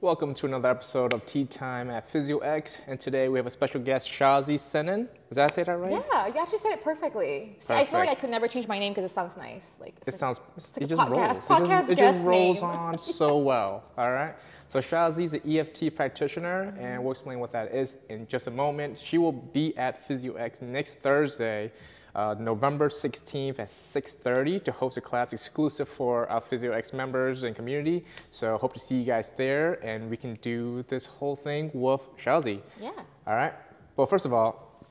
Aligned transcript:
Welcome 0.00 0.32
to 0.34 0.46
another 0.46 0.70
episode 0.70 1.12
of 1.12 1.26
Tea 1.26 1.44
Time 1.44 1.90
at 1.90 2.08
PhysioX, 2.08 2.76
and 2.86 3.00
today 3.00 3.28
we 3.28 3.36
have 3.36 3.48
a 3.48 3.50
special 3.50 3.80
guest, 3.80 4.08
Shazie 4.08 4.54
Senen. 4.56 5.08
Does 5.28 5.34
that 5.34 5.52
say 5.52 5.64
that 5.64 5.72
right? 5.76 5.90
Yeah, 5.90 6.28
you 6.28 6.34
actually 6.40 6.58
said 6.58 6.70
it 6.70 6.84
perfectly. 6.84 7.56
So 7.58 7.74
I 7.74 7.84
feel 7.84 7.98
like 7.98 8.08
I 8.08 8.14
could 8.14 8.30
never 8.30 8.46
change 8.46 8.68
my 8.68 8.78
name 8.78 8.92
because 8.92 9.10
it 9.10 9.12
sounds 9.12 9.36
nice. 9.36 9.64
Like 9.80 9.96
it 10.06 10.14
sounds. 10.14 10.38
like 10.56 10.82
it 10.82 10.84
a 10.84 10.86
just 10.86 11.00
podcast- 11.02 11.10
rolls. 11.10 11.44
podcast 11.46 11.60
it 11.60 11.68
just, 11.68 11.90
it 11.90 11.98
just 11.98 12.24
rolls 12.24 12.62
name. 12.62 12.70
on 12.70 12.98
so 13.00 13.38
well. 13.38 13.82
All 13.98 14.12
right. 14.12 14.36
So 14.68 14.78
Shazie 14.78 15.24
is 15.24 15.32
an 15.34 15.42
EFT 15.50 15.96
practitioner, 15.96 16.72
and 16.78 17.02
we'll 17.02 17.12
explain 17.12 17.40
what 17.40 17.50
that 17.50 17.74
is 17.74 17.96
in 18.08 18.28
just 18.28 18.46
a 18.46 18.52
moment. 18.52 19.00
She 19.02 19.18
will 19.18 19.32
be 19.32 19.76
at 19.76 20.06
PhysioX 20.08 20.62
next 20.62 21.00
Thursday. 21.00 21.72
Uh, 22.18 22.34
November 22.40 22.88
16th 22.88 23.60
at 23.60 23.68
6.30 23.68 24.64
to 24.64 24.72
host 24.72 24.96
a 24.96 25.00
class 25.00 25.32
exclusive 25.32 25.88
for 25.88 26.28
our 26.28 26.40
PhysioX 26.40 26.92
members 26.92 27.44
and 27.44 27.54
community. 27.54 28.04
So 28.32 28.58
hope 28.58 28.74
to 28.74 28.80
see 28.80 28.96
you 28.96 29.04
guys 29.04 29.30
there 29.36 29.74
and 29.84 30.10
we 30.10 30.16
can 30.16 30.34
do 30.42 30.84
this 30.88 31.06
whole 31.06 31.36
thing 31.36 31.70
with 31.72 32.00
Shazie. 32.20 32.60
Yeah. 32.80 32.90
All 33.24 33.36
right. 33.36 33.52
Well, 33.94 34.08
first 34.08 34.24
of 34.24 34.32
all, 34.32 34.82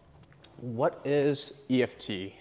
what 0.61 1.01
is 1.03 1.51
EFT? 1.69 2.31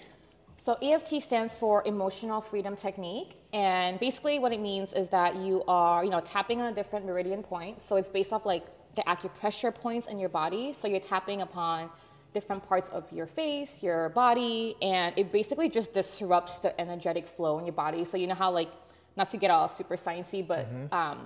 So 0.58 0.74
EFT 0.80 1.20
stands 1.20 1.56
for 1.56 1.82
Emotional 1.84 2.40
Freedom 2.40 2.76
Technique, 2.76 3.34
and 3.52 3.98
basically 3.98 4.38
what 4.38 4.52
it 4.52 4.60
means 4.60 4.92
is 4.92 5.08
that 5.08 5.34
you 5.34 5.64
are, 5.66 6.04
you 6.04 6.10
know, 6.10 6.20
tapping 6.20 6.60
on 6.60 6.72
a 6.72 6.74
different 6.74 7.06
meridian 7.06 7.42
point. 7.42 7.82
So 7.82 7.96
it's 7.96 8.08
based 8.08 8.32
off 8.32 8.46
like 8.46 8.66
the 8.94 9.02
acupressure 9.02 9.74
points 9.74 10.06
in 10.06 10.16
your 10.16 10.28
body. 10.28 10.74
So 10.78 10.86
you're 10.86 11.00
tapping 11.00 11.42
upon 11.42 11.90
different 12.36 12.62
parts 12.72 12.88
of 12.98 13.02
your 13.18 13.28
face, 13.40 13.70
your 13.88 14.02
body, 14.22 14.60
and 14.92 15.08
it 15.20 15.26
basically 15.38 15.68
just 15.78 15.88
disrupts 16.00 16.54
the 16.64 16.70
energetic 16.84 17.24
flow 17.36 17.52
in 17.58 17.64
your 17.70 17.78
body. 17.84 18.02
So 18.10 18.14
you 18.20 18.26
know 18.30 18.40
how 18.44 18.50
like, 18.60 18.72
not 19.20 19.28
to 19.34 19.38
get 19.42 19.50
all 19.54 19.68
super 19.78 19.96
sciencey, 20.04 20.42
but 20.52 20.64
um, 21.00 21.18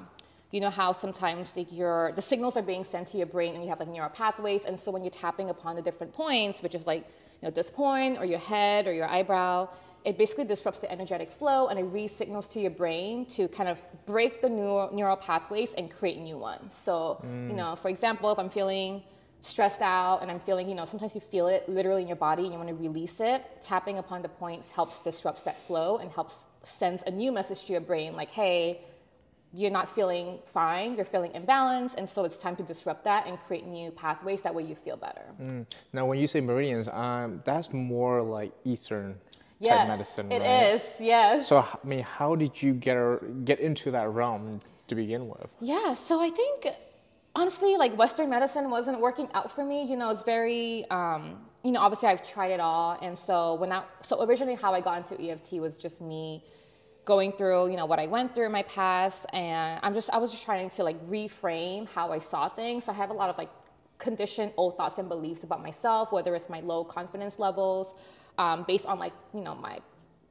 you 0.53 0.61
know 0.65 0.73
how 0.81 0.91
sometimes 1.05 1.47
like 1.59 1.71
your 1.81 2.13
the 2.19 2.25
signals 2.31 2.55
are 2.59 2.67
being 2.73 2.85
sent 2.93 3.05
to 3.13 3.17
your 3.23 3.31
brain 3.37 3.51
and 3.55 3.61
you 3.65 3.69
have 3.73 3.81
like 3.83 3.93
neural 3.97 4.15
pathways, 4.23 4.63
and 4.69 4.75
so 4.83 4.89
when 4.95 5.03
you're 5.05 5.19
tapping 5.27 5.49
upon 5.55 5.73
the 5.79 5.85
different 5.89 6.13
points, 6.23 6.57
which 6.65 6.77
is 6.79 6.85
like 6.93 7.03
you 7.39 7.45
know 7.47 7.51
this 7.61 7.71
point 7.83 8.13
or 8.21 8.25
your 8.35 8.45
head 8.53 8.81
or 8.89 8.93
your 9.01 9.09
eyebrow, 9.17 9.57
it 10.09 10.15
basically 10.23 10.47
disrupts 10.55 10.81
the 10.85 10.91
energetic 10.97 11.29
flow 11.41 11.61
and 11.69 11.77
it 11.83 11.87
re-signals 11.99 12.47
to 12.55 12.59
your 12.65 12.75
brain 12.83 13.27
to 13.37 13.43
kind 13.59 13.69
of 13.69 13.77
break 14.07 14.33
the 14.45 14.51
neural, 14.59 14.87
neural 14.99 15.21
pathways 15.29 15.71
and 15.79 15.85
create 15.99 16.19
new 16.31 16.39
ones. 16.53 16.69
So 16.87 16.93
you 17.51 17.57
know, 17.61 17.71
for 17.83 17.89
example, 17.95 18.29
if 18.35 18.39
I'm 18.43 18.53
feeling 18.61 19.03
stressed 19.43 19.81
out 19.81 20.19
and 20.23 20.31
I'm 20.31 20.41
feeling, 20.41 20.69
you 20.69 20.75
know, 20.75 20.85
sometimes 20.85 21.15
you 21.15 21.21
feel 21.21 21.47
it 21.49 21.69
literally 21.69 22.03
in 22.03 22.09
your 22.09 22.17
body 22.17 22.45
and 22.45 22.53
you 22.53 22.59
want 22.59 22.69
to 22.69 22.75
release 22.75 23.21
it, 23.21 23.45
tapping 23.63 23.99
upon 23.99 24.23
the 24.23 24.29
points 24.29 24.71
helps 24.71 25.01
disrupts 25.01 25.43
that 25.43 25.59
flow 25.67 25.99
and 25.99 26.11
helps 26.11 26.45
sends 26.63 27.03
a 27.07 27.11
new 27.11 27.33
message 27.33 27.65
to 27.67 27.73
your 27.73 27.81
brain 27.81 28.15
like, 28.15 28.31
hey, 28.31 28.81
you're 29.53 29.71
not 29.71 29.89
feeling 29.89 30.39
fine, 30.45 30.95
you're 30.95 31.05
feeling 31.05 31.33
imbalanced, 31.33 31.97
and 31.97 32.09
so 32.09 32.25
it's 32.25 32.37
time 32.37 32.55
to 32.55 32.63
disrupt 32.63 33.03
that 33.05 33.27
and 33.27 33.39
create 33.41 33.67
new 33.67 33.91
pathways. 33.91 34.43
That 34.43 34.55
way 34.55 34.63
you 34.63 34.77
feel 34.77 34.97
better. 34.97 35.25
Now, 35.93 36.07
when 36.07 36.19
you 36.19 36.29
say 36.29 36.41
meridians, 36.41 36.87
um, 36.89 37.43
that's 37.45 37.73
more 37.73 38.23
like 38.23 38.53
Eastern 38.65 39.19
Yes, 39.59 39.81
type 39.81 39.89
medicine, 39.89 40.33
it 40.33 40.41
right? 40.41 40.75
is. 40.75 40.95
Yes. 41.01 41.49
So, 41.49 41.59
I 41.59 41.77
mean, 41.85 42.03
how 42.03 42.35
did 42.37 42.63
you 42.63 42.73
get 42.73 43.45
get 43.45 43.59
into 43.61 43.91
that 43.91 44.09
realm 44.11 44.61
to 44.89 44.95
begin 44.95 45.29
with? 45.29 45.49
Yeah, 45.61 45.95
so 45.95 46.21
I 46.21 46.31
think 46.31 46.67
honestly, 47.35 47.77
like 47.77 47.97
Western 47.97 48.31
medicine 48.31 48.71
wasn't 48.71 49.01
working 49.01 49.29
out 49.35 49.55
for 49.55 49.65
me. 49.65 49.85
You 49.85 49.97
know, 49.97 50.11
it's 50.11 50.23
very, 50.23 50.89
um, 50.91 51.39
you 51.63 51.73
know, 51.73 51.81
obviously 51.81 52.09
I've 52.09 52.23
tried 52.23 52.51
it 52.51 52.61
all, 52.61 52.99
and 53.03 53.19
so 53.19 53.55
when 53.55 53.73
I, 53.73 53.83
so 54.03 54.23
originally 54.25 54.55
how 54.55 54.73
I 54.73 54.81
got 54.81 54.99
into 54.99 55.31
EFT 55.31 55.55
was 55.55 55.77
just 55.77 56.01
me 56.01 56.45
going 57.05 57.33
through, 57.33 57.71
you 57.71 57.77
know, 57.77 57.87
what 57.87 57.99
I 57.99 58.07
went 58.07 58.35
through 58.35 58.47
in 58.47 58.53
my 58.53 58.63
past, 58.63 59.27
and 59.33 59.81
I'm 59.83 59.95
just, 59.95 60.11
I 60.11 60.19
was 60.19 60.31
just 60.31 60.45
trying 60.45 60.71
to 60.71 60.85
like 60.85 61.01
reframe 61.09 61.89
how 61.89 62.13
I 62.13 62.19
saw 62.19 62.49
things. 62.49 62.85
So 62.85 62.93
I 62.93 62.95
have 62.95 63.11
a 63.11 63.15
lot 63.15 63.31
of 63.31 63.39
like 63.39 63.51
conditioned 63.99 64.53
old 64.57 64.77
thoughts 64.77 64.99
and 64.99 65.09
beliefs 65.09 65.45
about 65.45 65.63
myself, 65.63 66.13
whether 66.13 66.35
it's 66.35 66.49
my 66.49 66.61
low 66.61 66.85
confidence 66.85 67.39
levels, 67.39 67.95
um, 68.39 68.65
based 68.67 68.87
on 68.87 68.99
like, 68.99 69.13
you 69.35 69.43
know, 69.43 69.55
my 69.55 69.79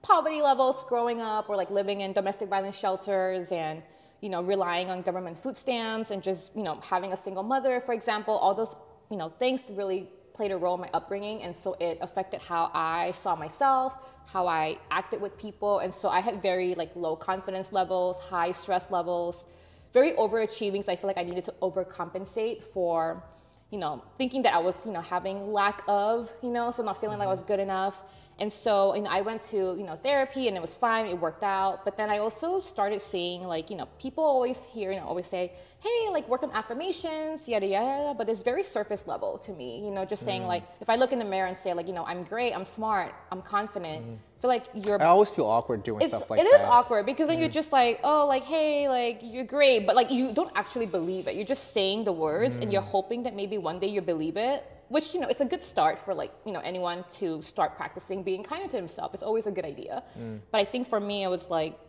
poverty 0.01 0.41
levels 0.41 0.83
growing 0.87 1.21
up 1.21 1.49
or 1.49 1.55
like 1.55 1.69
living 1.69 2.01
in 2.01 2.13
domestic 2.13 2.49
violence 2.49 2.77
shelters 2.77 3.51
and 3.51 3.83
you 4.21 4.29
know 4.29 4.41
relying 4.41 4.89
on 4.89 5.01
government 5.01 5.37
food 5.41 5.55
stamps 5.55 6.11
and 6.11 6.21
just 6.21 6.55
you 6.55 6.63
know 6.63 6.79
having 6.81 7.13
a 7.13 7.17
single 7.17 7.43
mother 7.43 7.81
for 7.81 7.93
example 7.93 8.33
all 8.33 8.53
those 8.53 8.75
you 9.09 9.17
know 9.17 9.29
things 9.39 9.63
really 9.71 10.09
played 10.39 10.51
a 10.51 10.57
role 10.57 10.75
in 10.75 10.79
my 10.79 10.89
upbringing. 10.93 11.43
And 11.43 11.53
so 11.53 11.75
it 11.81 11.97
affected 11.99 12.39
how 12.41 12.71
i 12.73 13.11
saw 13.11 13.35
myself 13.35 13.91
how 14.25 14.47
i 14.47 14.77
acted 14.91 15.19
with 15.21 15.37
people. 15.37 15.79
And 15.79 15.93
so 15.93 16.07
i 16.07 16.21
had 16.21 16.41
very 16.41 16.75
like 16.75 16.91
low 16.95 17.15
confidence 17.15 17.73
levels 17.73 18.19
high 18.19 18.51
stress 18.51 18.89
levels 18.89 19.43
very 19.91 20.11
overachieving. 20.13 20.81
So 20.85 20.91
i 20.93 20.95
feel 20.95 21.09
like 21.11 21.17
i 21.17 21.23
needed 21.23 21.43
to 21.45 21.53
overcompensate 21.61 22.63
for 22.63 23.23
you 23.71 23.77
know, 23.77 24.03
thinking 24.17 24.41
that 24.43 24.53
I 24.55 24.59
was, 24.59 24.75
you 24.85 24.91
know, 24.91 25.01
having 25.01 25.53
lack 25.53 25.83
of, 25.87 26.31
you 26.41 26.49
know, 26.49 26.71
so 26.71 26.81
not 26.81 26.99
feeling 26.99 27.19
like 27.19 27.27
I 27.27 27.29
was 27.29 27.39
mm-hmm. 27.39 27.47
good 27.49 27.59
enough. 27.59 28.01
And 28.39 28.51
so, 28.51 28.95
you 28.95 29.01
know, 29.01 29.09
I 29.09 29.21
went 29.21 29.41
to, 29.49 29.57
you 29.57 29.83
know, 29.83 29.95
therapy 29.95 30.47
and 30.47 30.55
it 30.55 30.61
was 30.61 30.73
fine, 30.73 31.05
it 31.05 31.19
worked 31.19 31.43
out. 31.43 31.83
But 31.83 31.97
then 31.97 32.09
I 32.09 32.19
also 32.19 32.61
started 32.61 33.01
seeing 33.01 33.43
like, 33.43 33.69
you 33.69 33.75
know, 33.75 33.87
people 33.99 34.23
always 34.23 34.57
hear, 34.73 34.91
you 34.91 34.99
know, 34.99 35.05
always 35.05 35.27
say, 35.27 35.51
hey, 35.81 36.09
like 36.09 36.27
work 36.29 36.43
on 36.43 36.51
affirmations, 36.51 37.47
yada, 37.47 37.65
yada, 37.65 37.85
yada. 37.85 38.13
But 38.17 38.29
it's 38.29 38.41
very 38.41 38.63
surface 38.63 39.07
level 39.07 39.37
to 39.39 39.51
me, 39.51 39.83
you 39.85 39.91
know, 39.91 40.05
just 40.05 40.23
saying 40.23 40.43
mm. 40.43 40.47
like, 40.47 40.63
if 40.79 40.89
I 40.89 40.95
look 40.95 41.11
in 41.11 41.19
the 41.19 41.25
mirror 41.25 41.47
and 41.47 41.57
say 41.57 41.73
like, 41.73 41.87
you 41.87 41.93
know, 41.93 42.05
I'm 42.05 42.23
great, 42.23 42.53
I'm 42.53 42.65
smart, 42.65 43.13
I'm 43.31 43.41
confident, 43.41 44.05
mm. 44.05 44.15
I 44.15 44.41
feel 44.41 44.49
like 44.49 44.67
you're 44.85 45.01
I 45.01 45.07
always 45.07 45.29
feel 45.29 45.45
awkward 45.45 45.83
doing 45.83 46.07
stuff 46.07 46.29
like 46.29 46.39
it 46.39 46.45
It 46.45 46.61
is 46.61 46.61
awkward 46.61 47.05
because 47.05 47.27
then 47.27 47.39
you're 47.39 47.49
mm. 47.49 47.61
just 47.61 47.73
like, 47.73 47.99
oh, 48.05 48.25
like, 48.25 48.43
hey, 48.43 48.87
like, 48.87 49.19
you're 49.21 49.43
great. 49.43 49.85
But, 49.85 49.97
like, 49.97 50.11
you 50.11 50.31
don't 50.31 50.51
actually 50.55 50.85
believe 50.85 51.27
it. 51.27 51.35
You're 51.35 51.45
just 51.45 51.73
saying 51.73 52.05
the 52.05 52.13
words 52.13 52.55
and 52.55 52.71
you're 52.71 52.81
hoping 52.81 53.23
that 53.23 53.35
maybe 53.35 53.57
one 53.57 53.79
day 53.79 53.87
you 53.87 54.01
believe 54.01 54.37
it, 54.37 54.65
which, 54.89 55.13
you 55.13 55.19
know, 55.19 55.27
it's 55.27 55.41
a 55.41 55.45
good 55.45 55.63
start 55.63 55.97
for, 55.99 56.13
like, 56.13 56.31
you 56.45 56.51
know, 56.51 56.59
anyone 56.59 57.05
to 57.13 57.41
start 57.41 57.77
practicing 57.77 58.23
being 58.23 58.43
kind 58.43 58.69
to 58.69 58.77
himself. 58.77 59.13
It's 59.13 59.23
always 59.23 59.47
a 59.47 59.51
good 59.51 59.65
idea. 59.65 60.03
Mm. 60.19 60.39
But 60.51 60.59
I 60.59 60.65
think 60.65 60.87
for 60.87 60.99
me, 60.99 61.23
it 61.23 61.29
was 61.29 61.49
like, 61.49 61.79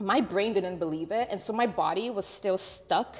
my 0.00 0.20
brain 0.20 0.54
didn't 0.54 0.78
believe 0.78 1.10
it. 1.12 1.28
And 1.30 1.40
so 1.40 1.52
my 1.52 1.66
body 1.66 2.10
was 2.10 2.26
still 2.26 2.58
stuck 2.58 3.16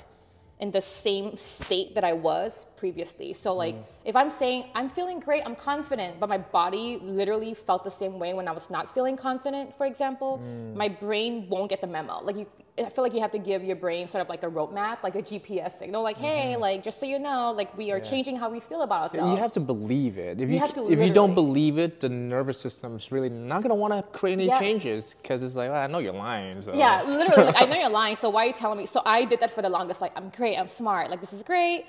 in 0.61 0.71
the 0.71 0.81
same 0.81 1.37
state 1.37 1.95
that 1.95 2.05
I 2.05 2.12
was 2.12 2.67
previously. 2.77 3.33
So 3.33 3.50
mm. 3.50 3.56
like 3.56 3.77
if 4.05 4.15
I'm 4.15 4.31
saying 4.31 4.71
I'm 4.75 4.89
feeling 4.89 5.21
great, 5.21 5.43
I'm 5.45 5.56
confident, 5.56 6.21
but 6.21 6.28
my 6.28 6.39
body 6.39 6.99
literally 7.03 7.55
felt 7.55 7.84
the 7.84 7.91
same 7.91 8.19
way 8.19 8.34
when 8.34 8.47
I 8.47 8.53
was 8.53 8.71
not 8.71 8.93
feeling 8.95 9.16
confident, 9.16 9.77
for 9.77 9.87
example, 9.87 10.41
mm. 10.43 10.75
my 10.75 10.89
brain 10.89 11.49
won't 11.49 11.71
get 11.71 11.81
the 11.81 11.87
memo. 11.87 12.21
Like 12.22 12.37
you 12.37 12.47
I 12.77 12.89
feel 12.89 13.05
like 13.05 13.15
you 13.15 13.21
have 13.21 13.31
to 13.31 13.39
give 13.39 13.62
your 13.62 13.77
brain 13.77 14.09
sort 14.09 14.23
of 14.23 14.29
like 14.29 14.43
a 14.43 14.49
roadmap, 14.49 15.05
like 15.05 15.15
a 15.15 15.23
GPS 15.23 15.79
signal, 15.79 16.03
like, 16.03 16.17
hey, 16.17 16.57
like 16.57 16.83
just 16.83 16.99
so 16.99 17.07
you 17.07 17.21
know, 17.21 17.53
like 17.53 17.77
we 17.79 17.93
are 17.93 18.01
changing 18.01 18.37
how 18.37 18.51
we 18.51 18.59
feel 18.59 18.83
about 18.83 19.03
ourselves. 19.03 19.31
You 19.31 19.39
have 19.41 19.53
to 19.53 19.61
believe 19.61 20.19
it. 20.19 20.41
If 20.41 20.51
you, 20.51 20.59
have 20.59 20.75
to 20.75 20.91
if 20.91 20.99
you 20.99 21.13
don't 21.13 21.34
believe 21.34 21.79
it, 21.79 22.01
the 22.01 22.09
nervous 22.09 22.59
system's 22.59 23.13
really 23.13 23.29
not 23.29 23.63
gonna 23.63 23.77
want 23.77 23.93
to 23.95 24.03
create 24.19 24.33
any 24.34 24.47
Yes. 24.47 24.59
changes 24.59 25.15
because 25.15 25.41
it's 25.45 25.55
like, 25.55 25.71
well, 25.71 25.81
I 25.81 25.87
know 25.87 26.01
you're 26.01 26.13
lying. 26.13 26.63
So. 26.65 26.75
Yeah, 26.75 27.05
literally. 27.07 27.45
like, 27.45 27.55
I 27.57 27.65
know 27.67 27.77
you're 27.83 27.89
lying, 27.89 28.17
so 28.17 28.29
why 28.29 28.45
are 28.45 28.47
you 28.49 28.53
telling 28.53 28.79
me? 28.79 28.87
So 28.87 29.03
I 29.07 29.25
did 29.25 29.39
that 29.39 29.53
for 29.53 29.63
the 29.63 29.69
longest. 29.69 30.01
Like, 30.01 30.13
I'm 30.17 30.31
great, 30.31 30.57
I'm 30.57 30.67
smart, 30.67 31.11
like, 31.11 31.21
this 31.21 31.33
is 31.33 31.45
great. 31.45 31.87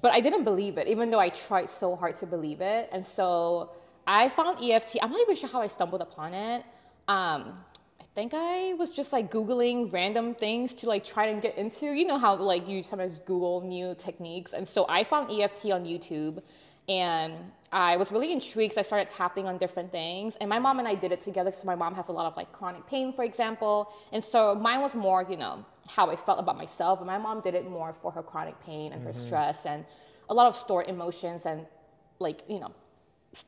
But 0.00 0.12
I 0.12 0.20
didn't 0.20 0.44
believe 0.44 0.78
it, 0.78 0.86
even 0.86 1.10
though 1.10 1.20
I 1.20 1.30
tried 1.30 1.70
so 1.70 1.96
hard 1.96 2.14
to 2.16 2.26
believe 2.26 2.60
it. 2.60 2.88
And 2.92 3.04
so 3.04 3.70
I 4.06 4.28
found 4.28 4.62
EFT. 4.62 4.98
I'm 5.02 5.10
not 5.10 5.20
even 5.20 5.34
sure 5.34 5.48
how 5.48 5.60
I 5.60 5.66
stumbled 5.66 6.02
upon 6.02 6.34
it. 6.34 6.64
Um, 7.08 7.58
think 8.14 8.32
I 8.34 8.74
was 8.74 8.90
just 8.90 9.12
like 9.12 9.30
Googling 9.30 9.92
random 9.92 10.34
things 10.34 10.72
to 10.74 10.88
like 10.88 11.04
try 11.04 11.26
and 11.26 11.42
get 11.42 11.58
into. 11.58 11.86
You 11.86 12.06
know 12.06 12.18
how 12.18 12.36
like 12.36 12.68
you 12.68 12.82
sometimes 12.82 13.18
Google 13.20 13.60
new 13.62 13.94
techniques. 13.96 14.52
And 14.52 14.66
so 14.66 14.86
I 14.88 15.04
found 15.04 15.30
EFT 15.30 15.72
on 15.72 15.84
YouTube 15.84 16.40
and 16.88 17.34
I 17.72 17.96
was 17.96 18.12
really 18.12 18.32
intrigued. 18.32 18.74
'cause 18.74 18.78
I 18.78 18.82
started 18.82 19.08
tapping 19.08 19.46
on 19.48 19.58
different 19.58 19.90
things, 19.90 20.36
and 20.36 20.48
my 20.48 20.60
mom 20.60 20.78
and 20.78 20.86
I 20.86 20.94
did 20.94 21.10
it 21.10 21.22
together. 21.22 21.50
So 21.50 21.64
my 21.64 21.74
mom 21.74 21.94
has 21.94 22.08
a 22.08 22.12
lot 22.12 22.26
of 22.26 22.36
like 22.36 22.52
chronic 22.52 22.86
pain, 22.86 23.12
for 23.12 23.24
example, 23.24 23.92
and 24.12 24.22
so 24.22 24.54
mine 24.54 24.80
was 24.80 24.94
more, 24.94 25.22
you 25.28 25.36
know, 25.36 25.64
how 25.88 26.08
I 26.10 26.16
felt 26.16 26.38
about 26.38 26.56
myself, 26.56 27.00
but 27.00 27.06
my 27.06 27.18
mom 27.18 27.40
did 27.40 27.54
it 27.54 27.68
more 27.68 27.92
for 28.00 28.12
her 28.12 28.22
chronic 28.22 28.56
pain 28.64 28.92
and 28.92 29.02
her 29.02 29.10
mm-hmm. 29.10 29.26
stress 29.26 29.66
and 29.66 29.84
a 30.28 30.34
lot 30.34 30.46
of 30.46 30.54
stored 30.54 30.86
emotions 30.88 31.46
and 31.46 31.66
like 32.20 32.42
you 32.48 32.60
know 32.60 32.72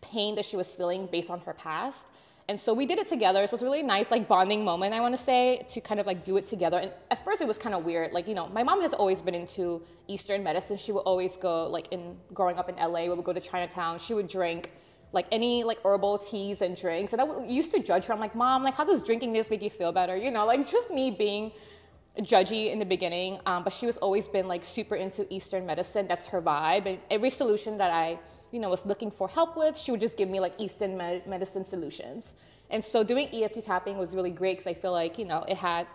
pain 0.01 0.35
that 0.35 0.45
she 0.45 0.57
was 0.57 0.75
feeling 0.75 1.07
based 1.07 1.31
on 1.31 1.41
her 1.41 1.53
past. 1.55 2.07
And 2.49 2.61
so 2.61 2.73
we 2.73 2.87
did 2.87 2.99
it 2.99 3.09
together. 3.09 3.43
It 3.43 3.51
was 3.51 3.63
a 3.63 3.65
really 3.65 3.83
nice, 3.83 4.11
like 4.11 4.29
bonding 4.29 4.65
moment, 4.65 4.95
I 4.95 5.01
want 5.01 5.17
to 5.17 5.23
say, 5.23 5.67
to 5.71 5.81
kind 5.81 5.99
of 5.99 6.07
like 6.07 6.25
do 6.25 6.37
it 6.37 6.47
together. 6.47 6.79
And 6.79 6.93
at 7.11 7.25
first 7.25 7.41
it 7.41 7.49
was 7.49 7.59
kind 7.59 7.75
of 7.75 7.85
weird. 7.85 8.13
Like, 8.13 8.29
you 8.29 8.35
know, 8.35 8.47
my 8.49 8.63
mom 8.63 8.81
has 8.83 8.93
always 8.93 9.21
been 9.21 9.35
into 9.35 9.83
Eastern 10.07 10.45
medicine. 10.45 10.77
She 10.77 10.93
would 10.93 11.01
always 11.01 11.37
go, 11.37 11.67
like, 11.67 11.89
in 11.91 12.17
growing 12.33 12.57
up 12.57 12.69
in 12.69 12.77
LA, 12.77 13.03
we 13.03 13.09
would 13.09 13.25
go 13.25 13.33
to 13.33 13.41
Chinatown. 13.41 13.99
She 13.99 14.15
would 14.15 14.29
drink 14.29 14.71
like 15.13 15.27
any 15.33 15.65
like 15.65 15.79
herbal 15.85 16.19
teas 16.19 16.63
and 16.63 16.77
drinks. 16.77 17.13
And 17.13 17.23
I 17.23 17.45
used 17.45 17.73
to 17.73 17.81
judge 17.81 18.07
her. 18.07 18.15
I'm 18.15 18.21
like, 18.21 18.35
Mom, 18.35 18.63
like, 18.63 18.75
how 18.75 18.85
does 18.85 19.03
drinking 19.03 19.33
this 19.33 19.51
make 19.51 19.63
you 19.63 19.71
feel 19.71 19.91
better? 19.91 20.17
You 20.17 20.31
know, 20.31 20.45
like 20.47 20.69
just 20.69 20.91
me 20.91 21.11
being 21.11 21.53
judgy 22.21 22.73
in 22.73 22.79
the 22.79 22.85
beginning, 22.85 23.39
um, 23.47 23.63
but 23.63 23.73
she 23.73 23.87
was 23.87 23.97
always 23.99 24.27
been 24.27 24.49
like 24.49 24.65
super 24.65 24.97
into 24.97 25.33
Eastern 25.33 25.67
medicine. 25.67 26.07
That's 26.07 26.27
her 26.27 26.41
vibe. 26.41 26.87
And 26.87 26.99
every 27.11 27.31
solution 27.31 27.77
that 27.79 27.91
I, 27.91 28.19
you 28.53 28.61
know, 28.61 28.69
was 28.69 28.85
looking 28.87 29.11
for 29.11 29.29
help 29.29 29.57
with, 29.57 29.77
she 29.77 29.91
would 29.91 30.01
just 30.01 30.17
give 30.17 30.29
me 30.29 30.41
like 30.41 30.55
Eastern 30.59 30.97
med- 30.97 31.27
medicine 31.27 31.65
solutions. 31.65 32.35
And 32.71 32.85
so 32.85 33.05
doing 33.05 33.29
EFT 33.33 33.65
tapping 33.65 33.97
was 33.99 34.15
really 34.15 34.31
great 34.31 34.59
because 34.59 34.67
I 34.67 34.75
feel 34.75 34.93
like, 34.93 35.19
you 35.19 35.25
know, 35.25 35.45
it 35.49 35.57
had 35.57 35.87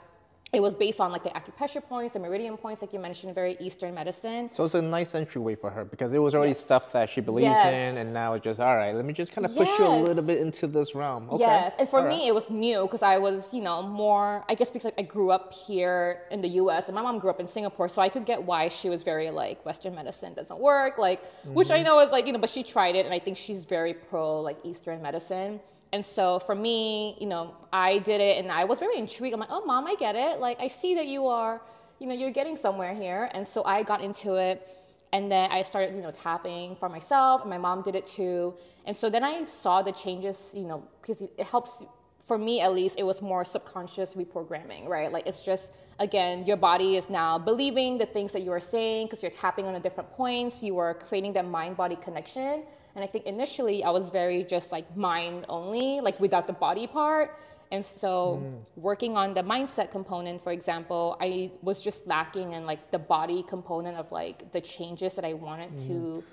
it 0.53 0.59
was 0.62 0.74
based 0.74 1.00
on 1.00 1.13
like 1.13 1.24
the 1.24 1.30
acupressure 1.30 1.81
points, 1.81 2.13
the 2.13 2.19
meridian 2.19 2.57
points, 2.57 2.81
like 2.81 2.92
you 2.92 3.00
mentioned, 3.00 3.33
very 3.33 3.56
Eastern 3.62 3.94
medicine. 3.94 4.50
So 4.51 4.65
it's 4.65 4.74
a 4.74 4.81
nice 4.81 5.15
entryway 5.15 5.56
for 5.56 5.69
her 5.69 5.86
because 5.86 6.12
it 6.12 6.18
was 6.18 6.36
already 6.36 6.50
Yes. 6.51 6.59
stuff 6.65 6.92
that 6.92 7.09
she 7.09 7.21
believes 7.21 7.45
Yes. 7.45 7.68
in, 7.68 7.98
and 7.98 8.13
now 8.13 8.33
it's 8.33 8.44
just 8.44 8.59
all 8.59 8.75
right. 8.75 8.94
Let 8.94 9.06
me 9.06 9.13
just 9.13 9.31
kind 9.31 9.45
of 9.45 9.56
push 9.56 9.69
you 9.80 9.86
a 9.86 9.95
little 10.07 10.24
bit 10.24 10.39
into 10.42 10.68
this 10.68 10.94
realm. 10.94 11.30
Okay. 11.30 11.39
Yes, 11.44 11.74
and 11.80 11.88
for 11.88 12.00
all 12.01 12.06
me, 12.07 12.19
right. 12.24 12.27
it 12.27 12.36
was 12.36 12.50
new 12.50 12.81
because 12.81 13.01
I 13.01 13.18
was, 13.18 13.53
you 13.53 13.62
know, 13.62 13.81
more. 13.81 14.44
I 14.50 14.56
guess 14.56 14.69
because 14.69 14.92
I 14.98 15.03
grew 15.03 15.31
up 15.31 15.53
here 15.53 16.24
in 16.31 16.42
the 16.42 16.50
U.S. 16.63 16.88
and 16.88 16.95
my 16.95 17.01
mom 17.01 17.19
grew 17.19 17.30
up 17.30 17.39
in 17.39 17.47
Singapore, 17.47 17.88
so 17.88 18.01
I 18.01 18.09
could 18.09 18.25
get 18.25 18.44
why 18.44 18.68
she 18.68 18.89
was 18.89 19.04
very 19.04 19.30
like 19.30 19.63
Western 19.65 19.95
medicine 19.95 20.33
doesn't 20.33 20.59
work, 20.59 20.97
like, 20.97 21.21
which 21.45 21.69
Mm-hmm. 21.69 21.77
I 21.77 21.83
know 21.83 22.00
is 22.01 22.12
like, 22.12 22.27
you 22.27 22.33
know, 22.33 22.39
but 22.39 22.50
she 22.50 22.63
tried 22.63 22.95
it, 22.95 23.06
and 23.06 23.13
I 23.13 23.19
think 23.19 23.38
she's 23.38 23.63
very 23.63 23.94
pro 23.94 24.42
like 24.42 24.57
Eastern 24.65 25.01
medicine. 25.01 25.62
And 25.94 26.06
so 26.06 26.40
for 26.40 26.56
me, 26.56 27.18
you 27.20 27.28
know, 27.28 27.54
I 27.74 27.98
did 28.00 28.22
it, 28.22 28.38
and 28.38 28.52
I 28.52 28.64
was 28.64 28.80
very 28.80 28.98
intrigued. 28.98 29.34
I'm 29.34 29.40
like, 29.40 29.50
oh, 29.52 29.66
mom, 29.66 29.88
I 29.88 29.96
get 29.96 30.16
it. 30.16 30.40
Like, 30.40 30.62
I 30.62 30.70
see 30.70 30.96
that 30.96 31.08
you 31.08 31.28
are, 31.28 31.62
you 32.00 32.08
know, 32.08 32.14
you're 32.14 32.32
getting 32.32 32.56
somewhere 32.56 32.94
here, 32.94 33.30
and 33.34 33.48
so 33.48 33.64
I 33.66 33.84
got 33.84 34.02
into 34.02 34.36
it. 34.36 34.68
And 35.14 35.30
then 35.30 35.52
I 35.52 35.62
started, 35.64 35.94
you 35.94 36.02
know, 36.02 36.12
tapping 36.12 36.78
for 36.78 36.88
myself, 36.88 37.42
and 37.42 37.50
my 37.50 37.58
mom 37.58 37.82
did 37.82 37.96
it 37.96 38.06
too. 38.06 38.54
And 38.86 38.96
so 38.96 39.10
then 39.10 39.24
I 39.26 39.44
saw 39.44 39.82
the 39.82 39.92
changes, 39.92 40.38
you 40.54 40.64
know, 40.64 40.88
because 41.02 41.22
it 41.22 41.46
helps, 41.46 41.84
for 42.23 42.38
me 42.38 42.62
at 42.62 42.73
least, 42.73 42.95
it 42.97 43.03
was 43.03 43.21
more 43.21 43.44
subconscious 43.44 44.13
reprogramming, 44.13 44.88
right? 44.88 45.12
Like 45.12 45.25
it's 45.27 45.41
just, 45.41 45.69
again, 46.00 46.45
your 46.45 46.57
body 46.57 46.95
is 46.95 47.09
now 47.09 47.38
believing 47.38 47.97
the 47.97 48.06
things 48.06 48.31
that 48.31 48.41
you 48.41 48.51
are 48.51 48.59
saying 48.59 49.07
because 49.07 49.21
you're 49.21 49.31
tapping 49.31 49.65
on 49.65 49.73
the 49.73 49.79
different 49.79 50.12
points. 50.12 50.62
You 50.62 50.77
are 50.77 50.94
creating 50.94 51.33
that 51.33 51.45
mind 51.45 51.77
body 51.77 51.95
connection. 51.95 52.63
And 52.95 53.03
I 53.03 53.07
think 53.07 53.25
initially 53.25 53.83
I 53.83 53.89
was 53.89 54.09
very 54.09 54.44
just 54.44 54.71
like 54.71 54.95
mind 54.95 55.45
only, 55.50 56.01
like 56.01 56.19
without 56.19 56.47
the 56.47 56.53
body 56.53 56.88
part. 56.88 57.38
And 57.71 57.85
so 57.85 58.44
mm. 58.44 58.59
working 58.75 59.15
on 59.15 59.33
the 59.33 59.41
mindset 59.41 59.91
component, 59.91 60.44
for 60.44 60.51
example, 60.51 61.18
I 61.21 61.51
was 61.62 61.81
just 61.81 62.06
lacking 62.06 62.51
in 62.51 62.65
like 62.65 62.91
the 62.91 63.00
body 63.00 63.44
component 63.47 63.97
of 63.97 64.12
like 64.12 64.51
the 64.51 64.59
changes 64.59 65.13
that 65.13 65.23
I 65.23 65.33
wanted 65.33 65.71
mm-hmm. 65.71 65.88
to, 65.88 66.23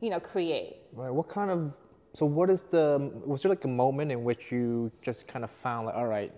you 0.00 0.10
know, 0.10 0.20
create. 0.20 0.78
Right. 0.94 1.10
What 1.10 1.28
kind 1.28 1.50
of 1.50 1.72
so 2.16 2.24
what 2.24 2.48
is 2.48 2.62
the 2.62 3.12
was 3.26 3.42
there 3.42 3.50
like 3.50 3.66
a 3.66 3.68
moment 3.68 4.10
in 4.10 4.24
which 4.24 4.50
you 4.50 4.90
just 5.02 5.28
kind 5.28 5.44
of 5.44 5.50
found 5.50 5.84
like 5.84 5.94
all 5.94 6.06
right, 6.06 6.32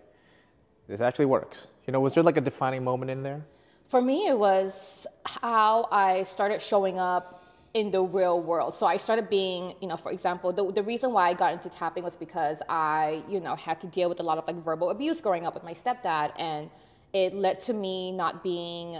this 0.89 1.01
actually 1.01 1.27
works. 1.27 1.69
You 1.87 1.93
know, 1.93 2.01
was 2.01 2.15
there 2.15 2.25
like 2.25 2.37
a 2.37 2.41
defining 2.41 2.83
moment 2.83 3.13
in 3.13 3.23
there? 3.23 3.47
For 3.87 4.01
me, 4.01 4.27
it 4.27 4.37
was 4.37 5.07
how 5.25 5.87
I 5.93 6.25
started 6.25 6.61
showing 6.61 6.99
up 6.99 7.45
in 7.75 7.93
the 7.93 8.03
real 8.03 8.43
world. 8.43 8.75
So 8.75 8.87
I 8.87 8.97
started 8.97 9.31
being, 9.31 9.75
you 9.81 9.87
know, 9.87 9.97
for 9.97 10.11
example, 10.11 10.53
the, 10.53 10.73
the 10.73 10.83
reason 10.83 11.13
why 11.13 11.29
I 11.29 11.35
got 11.35 11.53
into 11.53 11.69
tapping 11.69 12.03
was 12.03 12.17
because 12.17 12.61
I, 12.69 13.23
you 13.29 13.39
know, 13.39 13.55
had 13.55 13.79
to 13.83 13.87
deal 13.87 14.09
with 14.09 14.19
a 14.19 14.25
lot 14.25 14.37
of 14.37 14.49
like 14.49 14.57
verbal 14.57 14.91
abuse 14.91 15.21
growing 15.21 15.47
up 15.47 15.55
with 15.55 15.63
my 15.63 15.75
stepdad. 15.75 16.33
And 16.41 16.71
it 17.13 17.35
led 17.35 17.61
to 17.63 17.73
me 17.73 18.11
not 18.11 18.43
being 18.43 18.99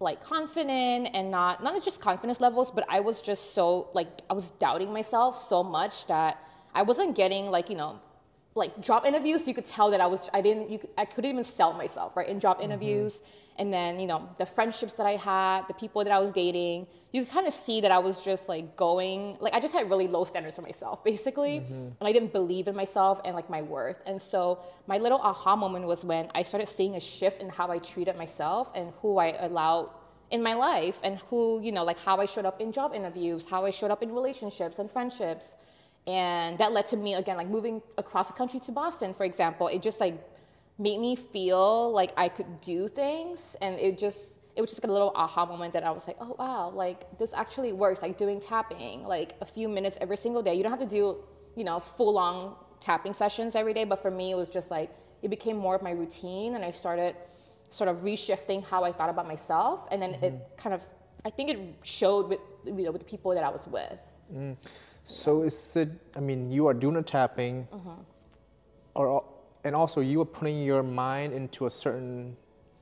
like 0.00 0.22
confident 0.22 1.08
and 1.14 1.30
not 1.30 1.62
not 1.62 1.82
just 1.82 2.00
confidence 2.00 2.40
levels 2.40 2.70
but 2.70 2.84
i 2.88 3.00
was 3.00 3.20
just 3.20 3.54
so 3.54 3.88
like 3.94 4.08
i 4.30 4.32
was 4.32 4.50
doubting 4.58 4.92
myself 4.92 5.36
so 5.48 5.62
much 5.62 6.06
that 6.06 6.38
i 6.74 6.82
wasn't 6.82 7.14
getting 7.16 7.46
like 7.46 7.68
you 7.68 7.76
know 7.76 7.98
like 8.58 8.80
job 8.80 9.06
interviews 9.06 9.46
you 9.46 9.54
could 9.54 9.64
tell 9.64 9.90
that 9.90 10.00
i 10.00 10.06
was 10.06 10.28
i 10.34 10.40
didn't 10.40 10.70
you, 10.70 10.78
I 10.98 11.04
couldn't 11.04 11.30
even 11.30 11.44
sell 11.44 11.72
myself 11.72 12.16
right 12.16 12.28
in 12.28 12.40
job 12.40 12.56
mm-hmm. 12.56 12.66
interviews. 12.66 13.20
And 13.60 13.72
then 13.72 13.98
you 13.98 14.06
know 14.06 14.28
the 14.38 14.46
friendships 14.46 14.92
that 14.98 15.06
i 15.06 15.16
had 15.16 15.66
the 15.66 15.74
people 15.74 16.04
that 16.04 16.12
i 16.12 16.20
was 16.20 16.30
dating 16.30 16.86
you 17.12 17.24
could 17.24 17.32
kind 17.32 17.48
of 17.48 17.52
see 17.52 17.80
that 17.80 17.90
i 17.90 17.98
was 17.98 18.20
just 18.20 18.48
like 18.48 18.76
going 18.76 19.36
like 19.40 19.52
i 19.52 19.58
just 19.58 19.74
had 19.74 19.90
really 19.90 20.06
low 20.06 20.22
standards 20.24 20.54
for 20.54 20.62
myself 20.62 21.02
basically. 21.02 21.54
Mm-hmm. 21.60 21.98
And 21.98 22.04
i 22.10 22.12
didn't 22.12 22.32
believe 22.32 22.68
in 22.68 22.76
myself 22.76 23.20
and 23.24 23.34
like 23.34 23.50
my 23.50 23.62
worth. 23.62 24.00
And 24.06 24.22
so 24.22 24.60
my 24.86 24.98
little 24.98 25.18
aha 25.18 25.56
moment 25.56 25.86
was 25.86 26.04
when 26.04 26.30
i 26.36 26.42
started 26.44 26.68
seeing 26.68 26.94
a 26.94 27.00
shift 27.00 27.42
in 27.42 27.48
how 27.48 27.66
i 27.76 27.78
treated 27.78 28.16
myself 28.16 28.70
and 28.76 28.92
who 29.00 29.18
i 29.18 29.28
allowed 29.48 29.90
in 30.30 30.42
my 30.42 30.54
life 30.54 30.98
and 31.02 31.18
who 31.30 31.60
you 31.60 31.72
know 31.72 31.84
like 31.84 31.98
how 31.98 32.16
i 32.20 32.26
showed 32.26 32.44
up 32.44 32.60
in 32.60 32.70
job 32.70 32.94
interviews 32.94 33.46
how 33.48 33.64
i 33.64 33.70
showed 33.70 33.90
up 33.90 34.02
in 34.02 34.12
relationships 34.12 34.78
and 34.78 34.90
friendships 34.90 35.46
and 36.08 36.56
that 36.56 36.72
led 36.72 36.86
to 36.86 36.96
me 36.96 37.14
again 37.14 37.36
like 37.36 37.48
moving 37.48 37.82
across 37.98 38.28
the 38.28 38.32
country 38.32 38.58
to 38.60 38.72
boston 38.72 39.12
for 39.14 39.24
example. 39.24 39.68
It 39.68 39.82
just 39.82 40.00
like 40.00 40.16
made 40.78 41.00
me 41.00 41.14
feel 41.16 41.92
like 41.92 42.12
i 42.16 42.28
could 42.28 42.60
do 42.60 42.88
things. 42.88 43.56
And 43.60 43.78
it 43.78 43.98
just 43.98 44.18
it 44.56 44.60
was 44.62 44.70
just 44.70 44.82
like 44.82 44.90
a 44.90 44.92
little 44.92 45.12
aha 45.14 45.46
moment 45.46 45.72
that 45.74 45.84
i 45.84 45.90
was 45.90 46.04
like 46.08 46.16
oh 46.20 46.34
wow 46.36 46.70
like 46.70 47.00
this 47.18 47.32
actually 47.32 47.72
works 47.72 48.02
like 48.02 48.18
doing 48.18 48.40
tapping 48.40 49.04
like 49.04 49.34
a 49.40 49.44
few 49.44 49.68
minutes 49.68 49.98
every 50.00 50.16
single 50.16 50.42
day. 50.42 50.54
You 50.54 50.62
don't 50.62 50.72
have 50.72 50.80
to 50.88 50.94
do 51.00 51.18
you 51.54 51.64
know 51.64 51.78
full 51.78 52.14
long 52.14 52.56
tapping 52.80 53.12
sessions 53.12 53.54
every 53.54 53.74
day 53.74 53.84
but 53.84 54.00
for 54.00 54.10
me 54.10 54.30
it 54.30 54.36
was 54.36 54.48
just 54.48 54.70
like 54.70 54.90
it 55.22 55.28
became 55.28 55.56
more 55.56 55.74
of 55.74 55.82
my 55.82 55.90
routine 55.90 56.54
and 56.54 56.64
i 56.64 56.70
started 56.70 57.16
sort 57.70 57.88
of 57.90 57.98
reshifting 57.98 58.64
how 58.64 58.82
i 58.82 58.92
thought 58.92 59.10
about 59.10 59.26
myself. 59.26 59.86
And 59.90 60.00
then 60.00 60.14
it 60.14 60.32
mm-hmm. 60.32 60.56
kind 60.56 60.74
of 60.74 60.82
i 61.26 61.30
think 61.30 61.50
it 61.50 61.58
showed 61.82 62.28
with 62.30 62.40
you 62.64 62.84
know 62.84 62.92
with 62.92 63.02
the 63.04 63.10
people 63.14 63.34
that 63.34 63.44
i 63.44 63.50
was 63.50 63.66
with 63.66 64.00
mm. 64.32 64.56
So 65.08 65.42
is 65.42 65.74
it? 65.74 65.88
I 66.14 66.20
mean, 66.20 66.52
you 66.52 66.66
are 66.66 66.74
doing 66.74 66.96
a 66.96 67.02
tapping, 67.02 67.66
Mm-hmm. 67.72 68.02
or 68.94 69.24
and 69.64 69.74
also 69.74 70.00
you 70.02 70.20
are 70.20 70.30
putting 70.38 70.62
your 70.62 70.82
mind 70.82 71.32
into 71.32 71.64
a 71.66 71.70
certain 71.70 72.36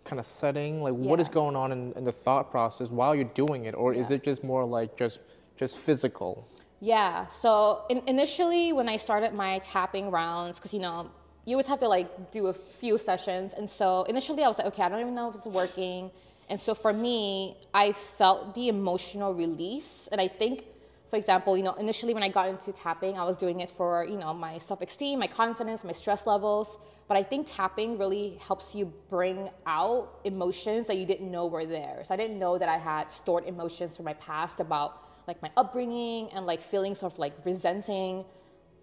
kind 0.04 0.18
of 0.18 0.26
setting. 0.26 0.82
Like, 0.82 0.94
what 0.94 1.20
is 1.20 1.28
going 1.28 1.54
on 1.54 1.70
in, 1.70 1.92
in 1.92 2.04
the 2.04 2.10
thought 2.12 2.50
process 2.50 2.90
while 2.90 3.14
you're 3.14 3.32
doing 3.44 3.66
it, 3.66 3.74
or 3.76 3.94
is 3.94 4.10
it 4.10 4.24
just 4.24 4.42
more 4.42 4.64
like 4.64 4.96
just 4.98 5.20
just 5.56 5.78
physical? 5.78 6.48
Yeah. 6.80 7.28
So 7.28 7.84
in, 7.88 8.02
initially, 8.08 8.72
when 8.72 8.88
I 8.88 8.96
started 8.96 9.32
my 9.32 9.60
tapping 9.60 10.10
rounds, 10.10 10.56
because 10.56 10.74
you 10.74 10.80
know 10.80 11.08
you 11.44 11.54
always 11.54 11.68
have 11.68 11.78
to 11.78 11.88
like 11.88 12.32
do 12.32 12.48
a 12.48 12.52
few 12.52 12.98
sessions, 12.98 13.54
and 13.56 13.70
so 13.70 14.02
initially 14.04 14.42
I 14.42 14.48
was 14.48 14.58
like, 14.58 14.66
okay, 14.66 14.82
I 14.82 14.88
don't 14.88 15.00
even 15.00 15.14
know 15.14 15.28
if 15.30 15.36
it's 15.36 15.46
working, 15.46 16.10
and 16.50 16.60
so 16.60 16.74
for 16.74 16.92
me, 16.92 17.56
I 17.72 17.92
felt 17.92 18.56
the 18.56 18.66
emotional 18.66 19.32
release, 19.32 20.08
and 20.10 20.20
I 20.20 20.26
think. 20.26 20.64
For 21.08 21.16
example, 21.16 21.56
you 21.56 21.62
know, 21.62 21.74
initially 21.74 22.14
when 22.14 22.22
I 22.22 22.28
got 22.28 22.48
into 22.48 22.72
tapping, 22.72 23.16
I 23.16 23.24
was 23.24 23.36
doing 23.36 23.60
it 23.60 23.70
for, 23.70 24.04
you 24.04 24.16
know, 24.16 24.34
my 24.34 24.58
self-esteem, 24.58 25.20
my 25.20 25.28
confidence, 25.28 25.84
my 25.84 25.92
stress 25.92 26.26
levels. 26.26 26.78
But 27.06 27.16
I 27.16 27.22
think 27.22 27.46
tapping 27.48 27.96
really 27.96 28.40
helps 28.44 28.74
you 28.74 28.92
bring 29.08 29.48
out 29.66 30.18
emotions 30.24 30.88
that 30.88 30.96
you 30.96 31.06
didn't 31.06 31.30
know 31.30 31.46
were 31.46 31.64
there. 31.64 32.02
So 32.04 32.14
I 32.14 32.16
didn't 32.16 32.38
know 32.40 32.58
that 32.58 32.68
I 32.68 32.78
had 32.78 33.12
stored 33.12 33.44
emotions 33.44 33.94
from 33.96 34.04
my 34.04 34.14
past 34.14 34.58
about 34.58 35.04
like 35.28 35.40
my 35.42 35.50
upbringing 35.56 36.30
and 36.30 36.46
like 36.46 36.60
feelings 36.60 37.02
of 37.02 37.18
like 37.18 37.34
resenting 37.44 38.24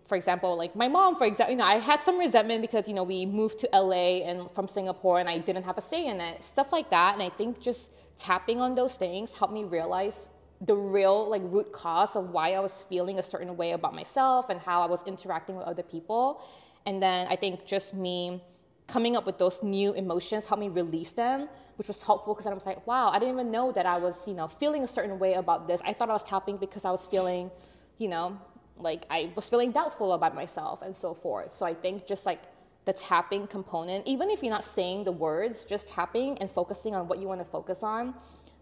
for 0.05 0.15
example 0.15 0.57
like 0.57 0.75
my 0.75 0.87
mom 0.87 1.15
for 1.15 1.25
example 1.25 1.51
you 1.51 1.57
know 1.57 1.63
i 1.63 1.77
had 1.77 2.01
some 2.01 2.17
resentment 2.17 2.61
because 2.61 2.87
you 2.87 2.93
know 2.93 3.03
we 3.03 3.25
moved 3.25 3.59
to 3.59 3.69
la 3.71 3.91
and 3.91 4.51
from 4.51 4.67
singapore 4.67 5.19
and 5.19 5.29
i 5.29 5.37
didn't 5.37 5.63
have 5.63 5.77
a 5.77 5.81
say 5.81 6.07
in 6.07 6.19
it 6.19 6.43
stuff 6.43 6.71
like 6.73 6.89
that 6.89 7.13
and 7.13 7.23
i 7.23 7.29
think 7.29 7.61
just 7.61 7.91
tapping 8.17 8.59
on 8.59 8.75
those 8.75 8.95
things 8.95 9.33
helped 9.33 9.53
me 9.53 9.63
realize 9.63 10.29
the 10.63 10.75
real 10.75 11.29
like 11.29 11.41
root 11.45 11.71
cause 11.71 12.15
of 12.15 12.29
why 12.29 12.53
i 12.53 12.59
was 12.59 12.85
feeling 12.89 13.19
a 13.19 13.23
certain 13.23 13.55
way 13.57 13.71
about 13.71 13.93
myself 13.93 14.49
and 14.49 14.59
how 14.59 14.81
i 14.81 14.85
was 14.85 15.01
interacting 15.05 15.55
with 15.55 15.65
other 15.65 15.83
people 15.83 16.41
and 16.85 17.01
then 17.01 17.27
i 17.29 17.35
think 17.35 17.65
just 17.65 17.93
me 17.93 18.41
coming 18.87 19.15
up 19.15 19.25
with 19.25 19.37
those 19.37 19.61
new 19.63 19.93
emotions 19.93 20.47
helped 20.47 20.61
me 20.61 20.69
release 20.69 21.11
them, 21.11 21.47
which 21.77 21.87
was 21.87 22.01
helpful 22.01 22.33
because 22.33 22.45
I 22.45 22.53
was 22.53 22.65
like, 22.65 22.85
wow, 22.85 23.09
I 23.09 23.19
didn't 23.19 23.35
even 23.35 23.51
know 23.51 23.71
that 23.71 23.85
I 23.85 23.97
was, 23.97 24.21
you 24.27 24.33
know, 24.33 24.47
feeling 24.47 24.83
a 24.83 24.87
certain 24.87 25.19
way 25.19 25.33
about 25.33 25.67
this. 25.67 25.81
I 25.85 25.93
thought 25.93 26.09
I 26.09 26.13
was 26.13 26.23
tapping 26.23 26.57
because 26.57 26.85
I 26.85 26.91
was 26.91 27.05
feeling, 27.05 27.49
you 27.97 28.07
know, 28.07 28.39
like 28.77 29.05
I 29.09 29.31
was 29.35 29.47
feeling 29.47 29.71
doubtful 29.71 30.13
about 30.13 30.35
myself 30.35 30.81
and 30.81 30.95
so 30.95 31.13
forth. 31.13 31.53
So 31.53 31.65
I 31.65 31.73
think 31.73 32.05
just 32.05 32.25
like 32.25 32.41
the 32.85 32.93
tapping 32.93 33.47
component, 33.47 34.05
even 34.05 34.29
if 34.29 34.43
you're 34.43 34.51
not 34.51 34.65
saying 34.65 35.05
the 35.05 35.11
words, 35.11 35.63
just 35.63 35.87
tapping 35.87 36.37
and 36.39 36.51
focusing 36.51 36.93
on 36.95 37.07
what 37.07 37.19
you 37.19 37.27
want 37.27 37.39
to 37.39 37.45
focus 37.45 37.81
on, 37.81 38.13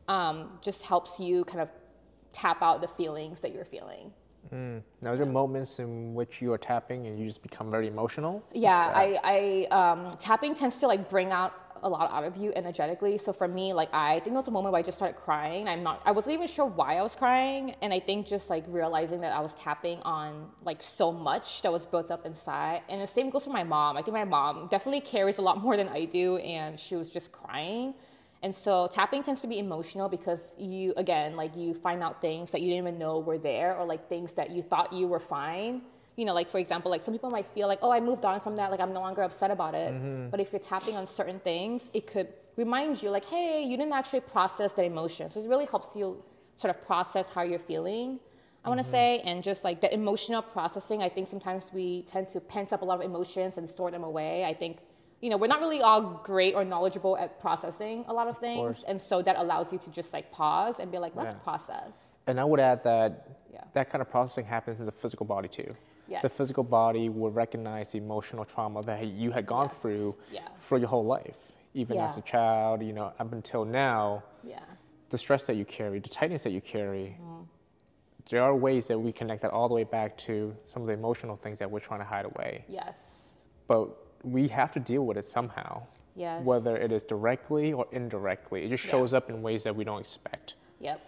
um, 0.08 0.60
just 0.62 0.84
helps 0.84 1.20
you 1.20 1.44
kind 1.46 1.62
of 1.62 1.70
tap 2.32 2.62
out 2.62 2.82
the 2.82 2.88
feelings 2.88 3.40
that 3.42 3.54
you're 3.54 3.66
feeling. 3.66 4.12
Now, 4.52 5.14
is 5.14 5.20
there 5.20 5.26
moments 5.26 5.80
in 5.80 6.14
which 6.14 6.42
you 6.42 6.52
are 6.52 6.58
tapping 6.58 7.08
and 7.08 7.18
you 7.18 7.26
just 7.26 7.42
become 7.42 7.72
very 7.72 7.88
emotional? 7.88 8.44
Yeah, 8.54 8.92
I, 8.94 9.68
I 9.72 9.92
um, 9.92 10.12
tapping 10.20 10.56
tends 10.56 10.78
to 10.78 10.88
like 10.88 11.10
bring 11.10 11.32
out 11.32 11.54
a 11.84 11.90
lot 11.90 12.12
out 12.12 12.24
of 12.24 12.38
you 12.38 12.52
energetically. 12.56 13.18
So 13.18 13.34
for 13.34 13.48
me, 13.48 13.74
like 13.74 13.90
I 13.94 14.16
think 14.16 14.28
there 14.28 14.34
was 14.36 14.48
a 14.48 14.52
moment 14.52 14.74
where 14.74 14.80
I 14.80 14.84
just 14.84 14.98
started 14.98 15.16
crying. 15.16 15.68
I'm 15.68 15.84
not, 15.84 16.02
I 16.06 16.12
wasn't 16.12 16.34
even 16.34 16.48
sure 16.48 16.66
why 16.66 16.98
I 16.98 17.02
was 17.02 17.16
crying, 17.16 17.76
and 17.82 17.94
I 17.94 18.00
think 18.00 18.28
just 18.28 18.50
like 18.50 18.66
realizing 18.68 19.22
that 19.22 19.34
I 19.34 19.40
was 19.40 19.54
tapping 19.54 20.00
on 20.02 20.50
like 20.64 20.82
so 20.84 21.12
much 21.12 21.62
that 21.62 21.72
was 21.72 21.86
built 21.86 22.12
up 22.12 22.26
inside. 22.26 22.82
And 22.90 23.02
the 23.02 23.08
same 23.08 23.30
goes 23.30 23.46
for 23.46 23.52
my 23.52 23.64
mom. 23.64 23.98
I 23.98 24.02
think 24.02 24.14
my 24.14 24.26
mom 24.26 24.68
definitely 24.68 25.02
carries 25.02 25.38
a 25.38 25.42
lot 25.42 25.62
more 25.62 25.78
than 25.78 25.90
I 25.90 26.06
do, 26.06 26.38
and 26.38 26.80
she 26.80 26.96
was 26.96 27.10
just 27.10 27.32
crying. 27.32 27.94
And 28.44 28.56
so 28.56 28.88
tapping 28.92 29.22
tends 29.22 29.42
to 29.42 29.48
be 29.48 29.60
emotional 29.60 30.10
because 30.10 30.56
you, 30.58 30.94
again, 30.98 31.36
like 31.36 31.56
you 31.56 31.74
find 31.74 32.02
out 32.02 32.22
things 32.22 32.52
that 32.52 32.62
you 32.62 32.70
didn't 32.70 32.88
even 32.88 32.98
know 32.98 33.20
were 33.20 33.38
there, 33.38 33.76
or 33.78 33.86
like 33.86 34.10
things 34.10 34.34
that 34.34 34.50
you 34.50 34.62
thought 34.64 34.92
you 34.92 35.08
were 35.08 35.20
fine. 35.20 35.84
You 36.16 36.26
know, 36.26 36.34
like 36.34 36.50
for 36.50 36.58
example, 36.58 36.90
like 36.92 37.04
some 37.04 37.14
people 37.14 37.30
might 37.30 37.48
feel 37.48 37.68
like, 37.68 37.80
oh, 37.82 37.92
I 37.92 38.00
moved 38.00 38.26
on 38.26 38.42
from 38.42 38.56
that, 38.56 38.72
like 38.72 38.80
I'm 38.80 38.94
no 38.94 39.00
longer 39.00 39.22
upset 39.22 39.52
about 39.52 39.76
it. 39.76 39.94
Mm-hmm. 39.94 40.30
But 40.30 40.40
if 40.40 40.52
you're 40.52 40.60
tapping 40.60 40.96
on 40.98 41.06
certain 41.08 41.40
things, 41.40 41.90
it 41.94 42.08
could 42.08 42.30
remind 42.58 43.02
you, 43.02 43.10
like, 43.12 43.26
hey, 43.26 43.64
you 43.64 43.78
didn't 43.78 43.94
actually 43.94 44.22
process 44.22 44.74
that 44.74 44.86
emotion. 44.86 45.30
So 45.30 45.40
it 45.40 45.48
really 45.48 45.66
helps 45.66 45.96
you 45.96 46.24
sort 46.56 46.76
of 46.76 46.86
process 46.86 47.30
how 47.30 47.44
you're 47.44 47.60
feeling. 47.60 48.20
I 48.66 48.70
want 48.70 48.80
to 48.80 48.84
mm-hmm. 48.84 48.92
say, 48.92 49.20
and 49.24 49.42
just 49.42 49.64
like 49.64 49.82
the 49.82 49.92
emotional 49.94 50.42
processing, 50.42 51.02
I 51.02 51.10
think 51.10 51.28
sometimes 51.28 51.72
we 51.74 52.04
tend 52.04 52.28
to 52.30 52.40
pent 52.40 52.74
up 52.74 52.82
a 52.82 52.86
lot 52.86 53.00
of 53.00 53.06
emotions 53.06 53.58
and 53.58 53.68
store 53.68 53.90
them 53.90 54.04
away. 54.04 54.46
I 54.46 54.54
think 54.54 54.80
you 55.22 55.30
know, 55.30 55.38
we're 55.38 55.48
not 55.48 55.60
really 55.60 55.82
all 55.82 56.02
great 56.24 56.56
or 56.56 56.66
knowledgeable 56.66 57.16
at 57.18 57.40
processing 57.40 58.04
a 58.08 58.14
lot 58.14 58.28
of 58.28 58.38
things. 58.40 58.58
course. 58.58 58.84
and 58.88 59.00
so 59.00 59.22
that 59.22 59.36
allows 59.38 59.72
you 59.72 59.80
to 59.80 59.90
just 59.92 60.12
like 60.14 60.32
pause 60.32 60.80
and 60.80 60.92
be 60.92 60.98
like, 60.98 61.16
let's 61.16 61.34
Yeah. 61.34 61.40
process. 61.40 61.92
And 62.28 62.40
I 62.40 62.44
would 62.44 62.60
add 62.60 62.84
that 62.84 63.28
Yeah. 63.54 63.64
that 63.74 63.90
kind 63.90 64.02
of 64.02 64.10
processing 64.10 64.46
happens 64.46 64.80
in 64.80 64.86
the 64.86 64.92
physical 64.92 65.26
body 65.26 65.48
too. 65.48 65.76
The 66.22 66.28
physical 66.30 66.66
body 66.66 67.08
will 67.08 67.32
recognize 67.32 67.94
the 67.94 67.98
emotional 68.00 68.44
trauma 68.44 68.82
that 68.82 69.08
you 69.08 69.32
had 69.32 69.46
gone 69.46 69.68
Yes. 69.72 69.78
through 69.82 70.16
Yeah. 70.30 70.42
for 70.60 70.78
your 70.78 70.90
whole 70.90 71.06
life, 71.06 71.38
even 71.74 71.98
as 71.98 72.18
a 72.18 72.22
child, 72.22 72.82
you 72.84 72.92
know, 72.92 73.14
up 73.18 73.32
until 73.32 73.64
now. 73.66 74.24
Yeah. 74.44 74.60
the 75.10 75.18
stress 75.18 75.44
that 75.46 75.56
you 75.56 75.66
carry, 75.66 76.00
the 76.00 76.08
tightness 76.08 76.42
that 76.44 76.52
you 76.52 76.62
carry, 76.62 77.18
Mm-hmm. 77.22 77.42
there 78.30 78.42
are 78.42 78.56
ways 78.56 78.88
that 78.88 78.98
we 78.98 79.12
connect 79.12 79.42
that 79.42 79.52
all 79.52 79.68
the 79.68 79.74
way 79.76 79.84
back 79.84 80.16
to 80.18 80.56
some 80.66 80.82
of 80.84 80.88
the 80.88 80.94
emotional 80.94 81.36
things 81.36 81.60
that 81.60 81.70
we're 81.70 81.80
trying 81.82 82.00
to 82.00 82.06
hide 82.06 82.24
away. 82.26 82.64
Yes. 82.70 82.96
But 83.68 83.90
we 84.24 84.48
have 84.50 84.72
to 84.74 84.80
deal 84.80 85.06
with 85.06 85.18
it 85.18 85.26
somehow, 85.26 85.84
Yes. 86.16 86.44
whether 86.44 86.76
it 86.78 86.92
is 86.92 87.04
directly 87.04 87.74
or 87.74 87.88
indirectly. 87.92 88.66
It 88.66 88.70
just 88.70 88.86
Yeah. 88.86 88.92
shows 88.92 89.14
up 89.14 89.30
in 89.30 89.42
ways 89.42 89.64
that 89.64 89.76
we 89.76 89.84
don't 89.84 90.00
expect. 90.02 90.56
Yep. 90.80 91.00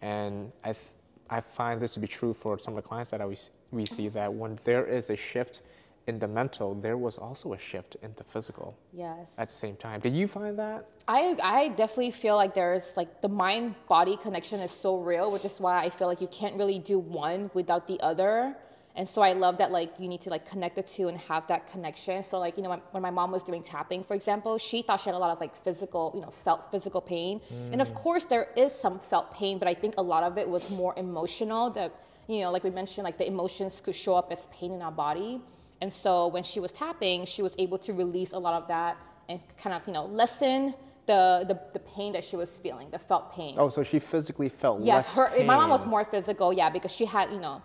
And 0.00 0.52
I, 0.64 0.72
th- 0.72 0.84
I 1.30 1.40
find 1.40 1.80
this 1.80 1.92
to 1.94 2.00
be 2.00 2.06
true 2.06 2.34
for 2.34 2.58
some 2.58 2.76
of 2.76 2.82
the 2.82 2.88
clients 2.88 3.10
that 3.10 3.20
I, 3.20 3.26
we, 3.26 3.36
we 3.70 3.86
see 3.86 4.08
that 4.10 4.32
when 4.32 4.58
there 4.64 4.86
is 4.86 5.10
a 5.10 5.16
shift 5.16 5.62
in 6.08 6.18
the 6.18 6.26
mental, 6.26 6.74
there 6.74 6.96
was 6.96 7.16
also 7.16 7.52
a 7.52 7.58
shift 7.58 7.96
in 8.02 8.12
the 8.16 8.24
physical 8.24 8.76
Yes. 8.92 9.28
at 9.38 9.48
the 9.48 9.54
same 9.54 9.76
time. 9.76 10.00
Did 10.00 10.14
you 10.14 10.26
find 10.26 10.58
that? 10.58 10.86
I, 11.06 11.36
I 11.42 11.68
definitely 11.68 12.10
feel 12.10 12.34
like 12.36 12.54
there's 12.54 12.96
like 12.96 13.20
the 13.20 13.28
mind 13.28 13.74
body 13.88 14.16
connection 14.16 14.58
is 14.60 14.72
so 14.72 14.98
real, 14.98 15.30
which 15.30 15.44
is 15.44 15.60
why 15.60 15.84
I 15.84 15.90
feel 15.90 16.08
like 16.08 16.20
you 16.20 16.26
can't 16.28 16.56
really 16.56 16.78
do 16.80 16.98
one 16.98 17.50
without 17.54 17.86
the 17.86 18.00
other. 18.00 18.56
And 18.94 19.08
so 19.08 19.22
I 19.22 19.32
love 19.32 19.56
that 19.58 19.70
like 19.70 19.98
you 19.98 20.06
need 20.06 20.20
to 20.22 20.30
like 20.30 20.46
connect 20.46 20.76
the 20.76 20.82
two 20.82 21.08
and 21.08 21.16
have 21.18 21.46
that 21.46 21.66
connection. 21.70 22.22
So 22.22 22.38
like 22.38 22.56
you 22.56 22.62
know 22.62 22.70
when, 22.70 22.82
when 22.90 23.02
my 23.02 23.10
mom 23.10 23.32
was 23.32 23.42
doing 23.42 23.62
tapping, 23.62 24.04
for 24.04 24.14
example, 24.14 24.58
she 24.58 24.82
thought 24.82 25.00
she 25.00 25.08
had 25.08 25.14
a 25.14 25.18
lot 25.18 25.30
of 25.30 25.40
like 25.40 25.56
physical, 25.56 26.12
you 26.14 26.20
know, 26.20 26.30
felt 26.30 26.70
physical 26.70 27.00
pain. 27.00 27.40
And 27.72 27.80
of 27.80 27.90
mm. 27.90 27.94
course 27.94 28.26
there 28.26 28.48
is 28.56 28.72
some 28.72 28.98
felt 28.98 29.32
pain, 29.32 29.58
but 29.58 29.66
I 29.66 29.74
think 29.74 29.94
a 29.96 30.02
lot 30.02 30.22
of 30.22 30.36
it 30.36 30.48
was 30.48 30.68
more 30.70 30.94
emotional. 30.96 31.70
That 31.70 31.92
you 32.28 32.42
know, 32.42 32.50
like 32.50 32.64
we 32.64 32.70
mentioned, 32.70 33.04
like 33.04 33.18
the 33.18 33.26
emotions 33.26 33.80
could 33.80 33.94
show 33.94 34.14
up 34.14 34.30
as 34.30 34.46
pain 34.46 34.72
in 34.72 34.82
our 34.82 34.92
body. 34.92 35.40
And 35.80 35.92
so 35.92 36.28
when 36.28 36.44
she 36.44 36.60
was 36.60 36.70
tapping, 36.70 37.24
she 37.26 37.42
was 37.42 37.54
able 37.58 37.78
to 37.78 37.92
release 37.92 38.32
a 38.32 38.38
lot 38.38 38.54
of 38.54 38.68
that 38.68 38.96
and 39.28 39.40
kind 39.56 39.74
of, 39.74 39.82
you 39.86 39.92
know, 39.92 40.04
lessen 40.04 40.74
the, 41.06 41.44
the, 41.48 41.58
the 41.72 41.80
pain 41.80 42.12
that 42.12 42.22
she 42.22 42.36
was 42.36 42.56
feeling, 42.58 42.88
the 42.90 42.98
felt 42.98 43.32
pain. 43.32 43.56
Oh, 43.58 43.68
so 43.68 43.82
she 43.82 43.98
physically 43.98 44.48
felt 44.48 44.80
yes, 44.80 45.16
less 45.16 45.32
her, 45.32 45.44
my 45.44 45.56
mom 45.56 45.70
was 45.70 45.84
more 45.84 46.04
physical, 46.04 46.52
yeah, 46.52 46.70
because 46.70 46.92
she 46.92 47.04
had, 47.04 47.32
you 47.32 47.40
know, 47.40 47.60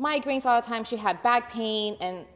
migraines 0.00 0.44
all 0.44 0.60
the 0.60 0.66
time. 0.66 0.84
She 0.84 0.96
had 0.96 1.22
back 1.22 1.50
pain 1.50 1.96
and 2.00 2.26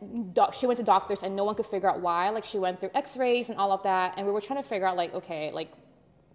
she 0.54 0.66
went 0.66 0.78
to 0.78 0.82
doctors 0.84 1.22
and 1.22 1.36
no 1.36 1.44
one 1.44 1.54
could 1.54 1.66
figure 1.66 1.90
out 1.90 2.00
why. 2.00 2.30
Like 2.30 2.44
she 2.44 2.58
went 2.58 2.80
through 2.80 2.90
x-rays 2.94 3.48
and 3.48 3.58
all 3.58 3.72
of 3.72 3.82
that. 3.82 4.14
And 4.16 4.26
we 4.26 4.32
were 4.32 4.40
trying 4.40 4.62
to 4.62 4.68
figure 4.68 4.86
out 4.86 4.96
like, 4.96 5.12
okay, 5.14 5.50
like 5.52 5.70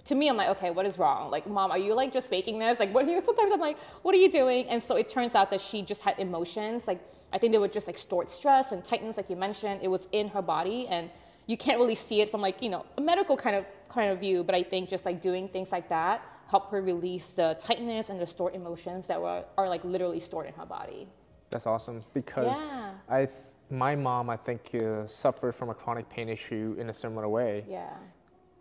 to 0.06 0.14
me, 0.14 0.30
I'm 0.30 0.38
like, 0.38 0.50
okay, 0.50 0.70
what 0.70 0.86
is 0.86 1.00
wrong? 1.00 1.32
Like, 1.32 1.48
mom, 1.48 1.72
are 1.72 1.80
you 1.80 1.96
like 1.96 2.14
just 2.14 2.30
faking 2.30 2.60
this? 2.60 2.80
Like, 2.80 2.94
what? 2.94 3.06
Are 3.06 3.10
you? 3.10 3.22
Sometimes 3.26 3.52
I'm 3.52 3.60
like, 3.60 3.78
what 4.04 4.14
are 4.14 4.20
you 4.20 4.32
doing? 4.32 4.68
And 4.68 4.82
so 4.82 4.96
it 4.96 5.10
turns 5.10 5.34
out 5.34 5.50
that 5.50 5.62
she 5.62 5.82
just 5.82 6.02
had 6.02 6.20
emotions. 6.20 6.88
Like, 6.88 7.00
I 7.34 7.40
think 7.40 7.54
they 7.54 7.58
would 7.58 7.74
just 7.74 7.88
like 7.88 7.98
stored 7.98 8.30
stress 8.30 8.72
and 8.72 8.86
tightness, 8.86 9.18
like 9.18 9.32
you 9.32 9.36
mentioned. 9.36 9.80
It 9.82 9.88
was 9.88 10.08
in 10.12 10.28
her 10.30 10.44
body, 10.44 10.88
and 10.88 11.10
you 11.48 11.58
can't 11.58 11.80
really 11.80 11.96
see 11.96 12.22
it 12.22 12.30
from 12.30 12.42
like 12.42 12.62
you 12.62 12.70
know 12.70 12.86
a 13.00 13.02
medical 13.02 13.36
kind 13.36 13.56
of 13.56 13.66
kind 13.90 14.12
of 14.12 14.20
view. 14.20 14.44
But 14.44 14.54
I 14.54 14.62
think 14.62 14.90
just 14.90 15.06
like 15.06 15.22
doing 15.22 15.48
things 15.48 15.72
like 15.72 15.90
that 15.90 16.22
help 16.48 16.70
her 16.72 16.82
release 16.82 17.32
the 17.32 17.58
tightness 17.60 18.10
and 18.10 18.20
the 18.20 18.28
stored 18.28 18.54
emotions 18.56 19.08
that 19.08 19.20
were 19.22 19.44
are 19.58 19.70
like 19.70 19.84
literally 19.84 20.20
stored 20.20 20.46
in 20.48 20.54
her 20.54 20.66
body. 20.66 21.08
That's 21.52 21.66
awesome 21.68 22.04
because 22.14 22.58
Yeah. 22.60 22.92
I, 23.10 23.26
th- 23.26 23.38
my 23.70 23.96
mom, 23.96 24.30
I 24.30 24.38
think, 24.38 24.70
uh, 24.76 25.08
suffered 25.08 25.54
from 25.56 25.70
a 25.70 25.74
chronic 25.74 26.10
pain 26.10 26.30
issue 26.30 26.76
in 26.78 26.90
a 26.90 26.94
similar 26.94 27.28
way. 27.28 27.64
Yeah. 27.68 27.90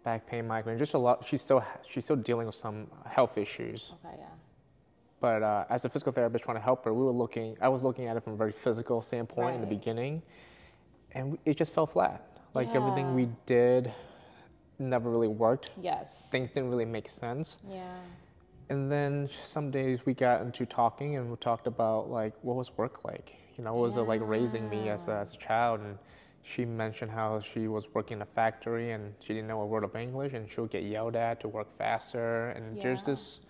Back 0.05 0.27
pain, 0.27 0.47
migraine, 0.47 0.79
just 0.79 0.95
a 0.95 0.99
lot. 0.99 1.25
She's 1.27 1.41
still 1.43 1.65
she's 1.89 2.05
still 2.05 2.17
dealing 2.17 2.47
with 2.47 2.55
some 2.57 2.87
health 3.07 3.39
issues. 3.39 3.93
Okay. 4.05 4.17
Yeah. 4.19 4.25
But 5.21 5.43
uh, 5.43 5.65
as 5.71 5.87
a 5.87 5.89
physical 5.89 6.13
therapist 6.13 6.45
trying 6.45 6.59
to 6.59 6.63
help 6.63 6.85
her, 6.85 6.93
we 6.93 7.03
were 7.03 7.11
looking. 7.11 7.57
I 7.61 7.69
was 7.69 7.83
looking 7.83 8.07
at 8.07 8.17
it 8.17 8.23
from 8.23 8.35
a 8.35 8.37
very 8.37 8.53
physical 8.53 9.01
standpoint 9.01 9.55
in 9.55 9.61
the 9.63 9.67
beginning, 9.67 10.21
and 11.13 11.39
it 11.47 11.57
just 11.57 11.73
fell 11.73 11.87
flat. 11.87 12.23
Like 12.53 12.69
everything 12.75 13.15
we 13.15 13.29
did 13.47 13.93
never 14.79 15.11
really 15.11 15.29
worked. 15.29 15.71
Yes. 15.81 16.29
Things 16.31 16.51
didn't 16.51 16.71
really 16.71 16.85
make 16.85 17.09
sense. 17.09 17.57
Yeah. 17.69 17.97
And 18.71 18.91
then 18.91 19.29
some 19.45 19.71
days 19.71 20.01
we 20.07 20.15
got 20.15 20.41
into 20.43 20.65
talking 20.67 21.17
and 21.17 21.31
we 21.31 21.37
talked 21.37 21.67
about 21.67 22.11
like 22.11 22.33
what 22.43 22.57
was 22.57 22.77
work 22.77 23.05
like? 23.05 23.35
You 23.57 23.65
know, 23.65 23.75
what 23.75 23.83
was 23.83 23.97
it 23.97 24.01
like 24.03 24.21
raising 24.25 24.69
me 24.69 24.89
as 24.89 25.07
a, 25.09 25.13
as 25.17 25.35
a 25.35 25.37
child? 25.37 25.81
And 25.81 25.99
she 26.43 26.65
mentioned 26.65 27.11
how 27.11 27.41
she 27.41 27.69
was 27.69 27.87
working 27.95 28.19
in 28.19 28.23
a 28.23 28.27
factory 28.27 28.93
and 28.93 29.15
she 29.21 29.29
didn't 29.35 29.49
know 29.49 29.61
a 29.61 29.67
word 29.67 29.85
of 29.85 29.95
English 29.97 30.33
and 30.33 30.51
she 30.51 30.61
would 30.61 30.71
get 30.71 30.83
yelled 30.83 31.15
at 31.15 31.41
to 31.41 31.49
work 31.49 31.77
faster. 31.77 32.49
And 32.51 32.81
there's 32.83 33.05
this, 33.05 33.41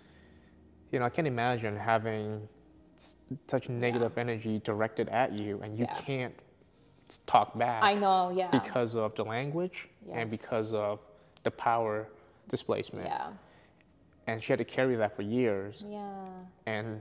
you 0.90 0.98
know, 0.98 1.04
I 1.06 1.10
can't 1.10 1.26
imagine 1.28 1.76
having 1.76 2.48
such 3.48 3.68
negative 3.68 4.18
energy 4.18 4.60
directed 4.64 5.08
at 5.08 5.32
you 5.32 5.60
and 5.62 5.78
you 5.78 5.84
Yeah. 5.88 6.00
can't 6.00 6.34
talk 7.26 7.56
back 7.58 7.82
I 7.82 7.94
know. 7.94 8.30
Yeah. 8.30 8.50
because 8.50 8.94
of 8.94 9.14
the 9.14 9.24
language 9.24 9.88
Yes. 10.06 10.16
and 10.18 10.30
because 10.30 10.72
of 10.72 11.00
the 11.44 11.50
power 11.50 12.08
displacement 12.48 13.06
Yeah. 13.06 13.32
and 14.26 14.42
she 14.42 14.52
had 14.52 14.58
to 14.58 14.64
carry 14.64 14.96
that 14.96 15.14
for 15.16 15.22
years. 15.22 15.82
Yeah. 15.86 16.26
And 16.66 17.00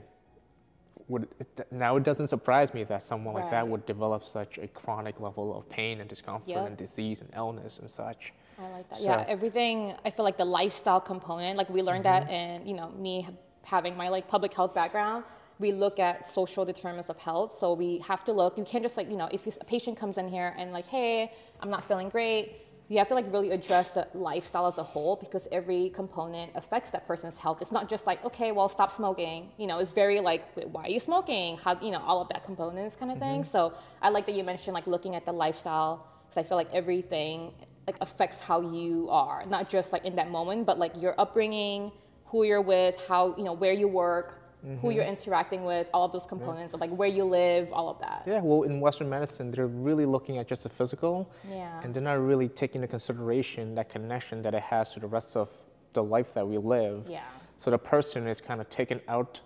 would 1.09 1.27
now 1.71 1.97
it 1.97 2.03
doesn't 2.03 2.27
surprise 2.27 2.73
me 2.73 2.83
that 2.85 3.03
someone 3.03 3.33
like 3.33 3.49
that 3.51 3.67
would 3.67 3.85
develop 3.85 4.23
such 4.23 4.57
a 4.57 4.67
chronic 4.69 5.19
level 5.19 5.55
of 5.57 5.67
pain 5.69 5.99
and 5.99 6.09
discomfort 6.09 6.47
Yep. 6.47 6.67
and 6.67 6.77
disease 6.77 7.19
and 7.21 7.29
illness 7.35 7.79
and 7.79 7.89
such. 7.89 8.31
I 8.57 8.69
like 8.69 8.89
that. 8.89 8.99
So- 8.99 9.03
yeah, 9.05 9.25
everything. 9.27 9.95
I 10.05 10.11
feel 10.11 10.23
like 10.23 10.37
the 10.37 10.45
lifestyle 10.45 11.01
component. 11.01 11.57
Like 11.57 11.69
we 11.69 11.81
learned 11.81 12.05
Mm-hmm. 12.05 12.27
that, 12.27 12.31
and 12.31 12.67
you 12.67 12.75
know, 12.75 12.89
me 12.91 13.27
having 13.63 13.97
my 13.97 14.07
like 14.09 14.27
public 14.27 14.53
health 14.53 14.73
background, 14.73 15.23
we 15.59 15.71
look 15.71 15.99
at 15.99 16.27
social 16.27 16.63
determinants 16.63 17.09
of 17.09 17.17
health. 17.17 17.51
So 17.53 17.73
we 17.73 17.97
have 17.99 18.23
to 18.25 18.31
look. 18.31 18.57
You 18.57 18.63
can't 18.63 18.83
just 18.83 18.95
like 18.95 19.09
you 19.09 19.17
know, 19.17 19.27
if 19.31 19.45
a 19.57 19.65
patient 19.65 19.97
comes 19.97 20.17
in 20.17 20.29
here 20.29 20.53
and 20.57 20.71
like, 20.71 20.85
hey, 20.85 21.33
I'm 21.61 21.69
not 21.69 21.83
feeling 21.83 22.09
great. 22.09 22.61
You 22.89 22.97
have 22.99 23.07
to 23.07 23.15
like 23.15 23.31
really 23.31 23.51
address 23.51 23.89
the 23.89 24.07
lifestyle 24.13 24.67
as 24.67 24.77
a 24.77 24.83
whole 24.83 25.15
because 25.15 25.47
every 25.51 25.89
component 25.89 26.51
affects 26.55 26.89
that 26.91 27.07
person's 27.07 27.37
health. 27.37 27.61
It's 27.61 27.71
not 27.71 27.89
just 27.89 28.05
like, 28.05 28.23
okay, 28.25 28.51
well, 28.51 28.69
stop 28.69 28.91
smoking. 28.91 29.49
You 29.57 29.67
know, 29.67 29.79
it's 29.79 29.93
very 29.93 30.19
like, 30.19 30.55
"Wait, 30.55 30.67
why 30.69 30.83
are 30.83 30.89
you 30.89 30.99
smoking? 30.99 31.57
How 31.57 31.79
you 31.79 31.91
know 31.91 32.01
all 32.05 32.21
of 32.21 32.27
that 32.29 32.43
components 32.43 32.95
kind 32.95 33.11
of 33.11 33.17
Mm-hmm. 33.17 33.25
thing. 33.27 33.43
So 33.43 33.73
I 34.01 34.09
like 34.09 34.25
that 34.27 34.35
you 34.35 34.43
mentioned 34.43 34.73
like 34.73 34.85
looking 34.87 35.15
at 35.15 35.25
the 35.25 35.31
lifestyle 35.31 36.07
because 36.27 36.37
I 36.43 36.47
feel 36.47 36.57
like 36.57 36.73
everything 36.73 37.53
like 37.87 37.97
affects 38.01 38.39
how 38.41 38.61
you 38.61 39.07
are, 39.09 39.43
not 39.47 39.69
just 39.69 39.91
like 39.93 40.05
in 40.05 40.15
that 40.17 40.29
moment, 40.29 40.65
but 40.65 40.77
like 40.77 40.93
your 41.01 41.15
upbringing, 41.19 41.91
who 42.25 42.43
you're 42.43 42.61
with, 42.61 42.95
how 43.07 43.35
you 43.37 43.43
know 43.43 43.53
where 43.53 43.73
you 43.73 43.87
work, 43.87 44.42
who 44.81 44.91
you're 44.91 45.03
interacting 45.03 45.65
with, 45.65 45.89
all 45.93 46.05
of 46.05 46.11
those 46.11 46.25
components 46.25 46.73
of 46.73 46.79
like 46.79 46.91
where 46.91 47.09
you 47.09 47.25
live, 47.25 47.71
all 47.73 47.89
of 47.89 47.99
that. 47.99 48.23
Yeah, 48.25 48.39
well, 48.41 48.63
in 48.63 48.79
Western 48.79 49.09
medicine, 49.09 49.51
they're 49.51 49.67
really 49.67 50.05
looking 50.05 50.37
at 50.37 50.47
just 50.47 50.63
the 50.63 50.69
physical, 50.69 51.29
Yeah. 51.49 51.81
and 51.83 51.93
they're 51.93 52.01
not 52.03 52.19
really 52.19 52.47
taking 52.47 52.81
into 52.81 52.87
consideration 52.87 53.75
that 53.75 53.89
connection 53.89 54.41
that 54.43 54.53
it 54.53 54.63
has 54.63 54.89
to 54.91 54.99
the 54.99 55.07
rest 55.07 55.35
of 55.35 55.49
the 55.93 56.03
life 56.03 56.33
that 56.33 56.47
we 56.47 56.57
live. 56.57 57.05
Yeah. 57.09 57.23
So 57.59 57.71
the 57.71 57.77
person 57.77 58.27
is 58.27 58.39
kind 58.41 58.61
of 58.61 58.69
taken 58.69 59.01
out, 59.07 59.41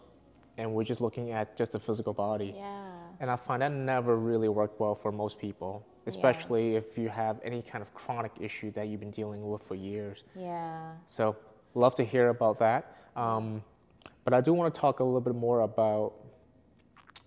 and 0.58 0.74
we're 0.74 0.84
just 0.84 1.02
looking 1.02 1.32
at 1.32 1.56
just 1.58 1.72
the 1.72 1.80
physical 1.80 2.14
body. 2.14 2.54
Yeah. 2.56 2.92
And 3.20 3.32
I 3.32 3.36
find 3.36 3.62
that 3.64 3.72
never 3.72 4.16
really 4.18 4.50
worked 4.50 4.80
well 4.80 4.94
for 4.96 5.12
most 5.12 5.40
people, 5.40 5.84
especially 6.06 6.76
if 6.76 6.98
you 6.98 7.10
have 7.10 7.40
any 7.44 7.62
kind 7.64 7.82
of 7.82 7.94
chronic 7.96 8.32
issue 8.40 8.72
that 8.72 8.88
you've 8.88 9.00
been 9.00 9.12
dealing 9.12 9.50
with 9.50 9.64
for 9.64 9.76
years. 9.76 10.24
Yeah. 10.36 10.92
So, 11.08 11.36
love 11.74 11.96
to 11.96 12.04
hear 12.06 12.30
about 12.30 12.60
that. 12.60 12.96
Um, 13.16 13.64
but 14.28 14.34
I 14.34 14.42
do 14.42 14.52
want 14.52 14.76
to 14.76 14.82
talk 14.82 15.00
a 15.00 15.06
little 15.06 15.22
bit 15.22 15.36
more 15.36 15.62
about 15.62 16.12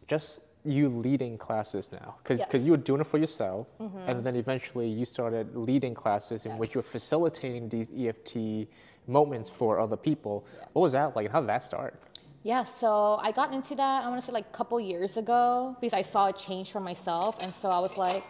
just 0.07 0.41
you 0.67 0.91
leading 0.91 1.39
classes 1.39 1.91
now, 1.91 2.17
because 2.19 2.41
Yes. 2.41 2.49
Mm-hmm. 2.51 2.67
you 2.67 2.71
were 2.73 2.77
doing 2.89 3.01
it 3.01 3.07
for 3.07 3.17
yourself, 3.17 3.69
and 4.07 4.23
then 4.23 4.37
eventually 4.37 4.87
you 4.87 5.07
started 5.07 5.57
leading 5.57 5.95
classes 5.95 6.45
in 6.45 6.59
which 6.59 6.75
you 6.75 6.81
were 6.81 6.85
Yes. 6.85 6.93
facilitating 6.99 7.71
these 7.71 7.89
EFT 7.91 8.69
moments 9.07 9.49
for 9.49 9.81
other 9.81 9.97
people. 9.97 10.45
What 10.75 10.83
was 10.83 10.93
that 10.93 11.17
like? 11.17 11.25
and 11.25 11.33
How 11.33 11.41
did 11.41 11.49
that 11.49 11.63
start? 11.63 11.95
Yeah, 12.43 12.65
so 12.65 13.19
I 13.23 13.33
got 13.33 13.55
into 13.55 13.75
that, 13.77 14.05
I 14.05 14.07
want 14.11 14.21
to 14.21 14.27
say 14.27 14.33
like 14.41 14.49
a 14.55 14.57
couple 14.61 14.79
years 14.79 15.17
ago 15.17 15.77
because 15.81 15.95
I 15.95 16.03
saw 16.03 16.27
a 16.27 16.35
change 16.35 16.71
for 16.71 16.81
myself. 16.81 17.43
And 17.43 17.51
so 17.55 17.71
I 17.71 17.79
was 17.87 17.97
like, 17.97 18.23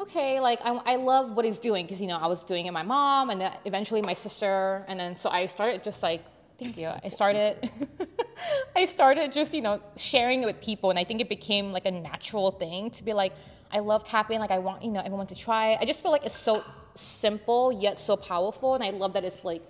okay, 0.00 0.40
like 0.40 0.58
I, 0.64 0.70
I 0.92 0.96
love 0.96 1.36
what 1.36 1.44
he's 1.44 1.60
doing 1.60 1.84
because, 1.86 2.00
you 2.02 2.08
know, 2.08 2.18
I 2.18 2.26
was 2.26 2.42
doing 2.42 2.66
it 2.66 2.72
my 2.72 2.82
mom 2.96 3.30
and 3.30 3.40
then 3.42 3.52
eventually 3.64 4.02
my 4.02 4.14
sister. 4.26 4.84
And 4.88 4.98
then 4.98 5.14
so 5.14 5.30
I 5.30 5.46
started 5.46 5.84
just 5.84 6.02
like, 6.02 6.22
thank 6.58 6.76
you. 6.76 6.90
I 7.02 7.08
started, 7.08 7.70
I 8.76 8.84
started 8.84 9.32
just, 9.32 9.54
you 9.54 9.62
know, 9.62 9.80
sharing 9.96 10.42
it 10.42 10.46
with 10.46 10.60
people. 10.60 10.90
And 10.90 10.98
I 10.98 11.04
think 11.04 11.20
it 11.20 11.28
became 11.28 11.72
like 11.72 11.86
a 11.86 11.90
natural 11.90 12.50
thing 12.50 12.90
to 12.90 13.04
be 13.04 13.12
like, 13.12 13.32
I 13.70 13.80
love 13.80 14.04
tapping. 14.04 14.38
Like 14.38 14.50
I 14.50 14.58
want, 14.58 14.82
you 14.82 14.90
know, 14.90 15.00
everyone 15.00 15.26
to 15.28 15.34
try. 15.34 15.76
I 15.80 15.84
just 15.84 16.02
feel 16.02 16.10
like 16.10 16.24
it's 16.24 16.36
so 16.38 16.64
simple 16.94 17.72
yet 17.72 17.98
so 18.00 18.16
powerful. 18.16 18.74
And 18.74 18.82
I 18.82 18.90
love 18.90 19.12
that 19.14 19.24
it's 19.24 19.44
like, 19.44 19.62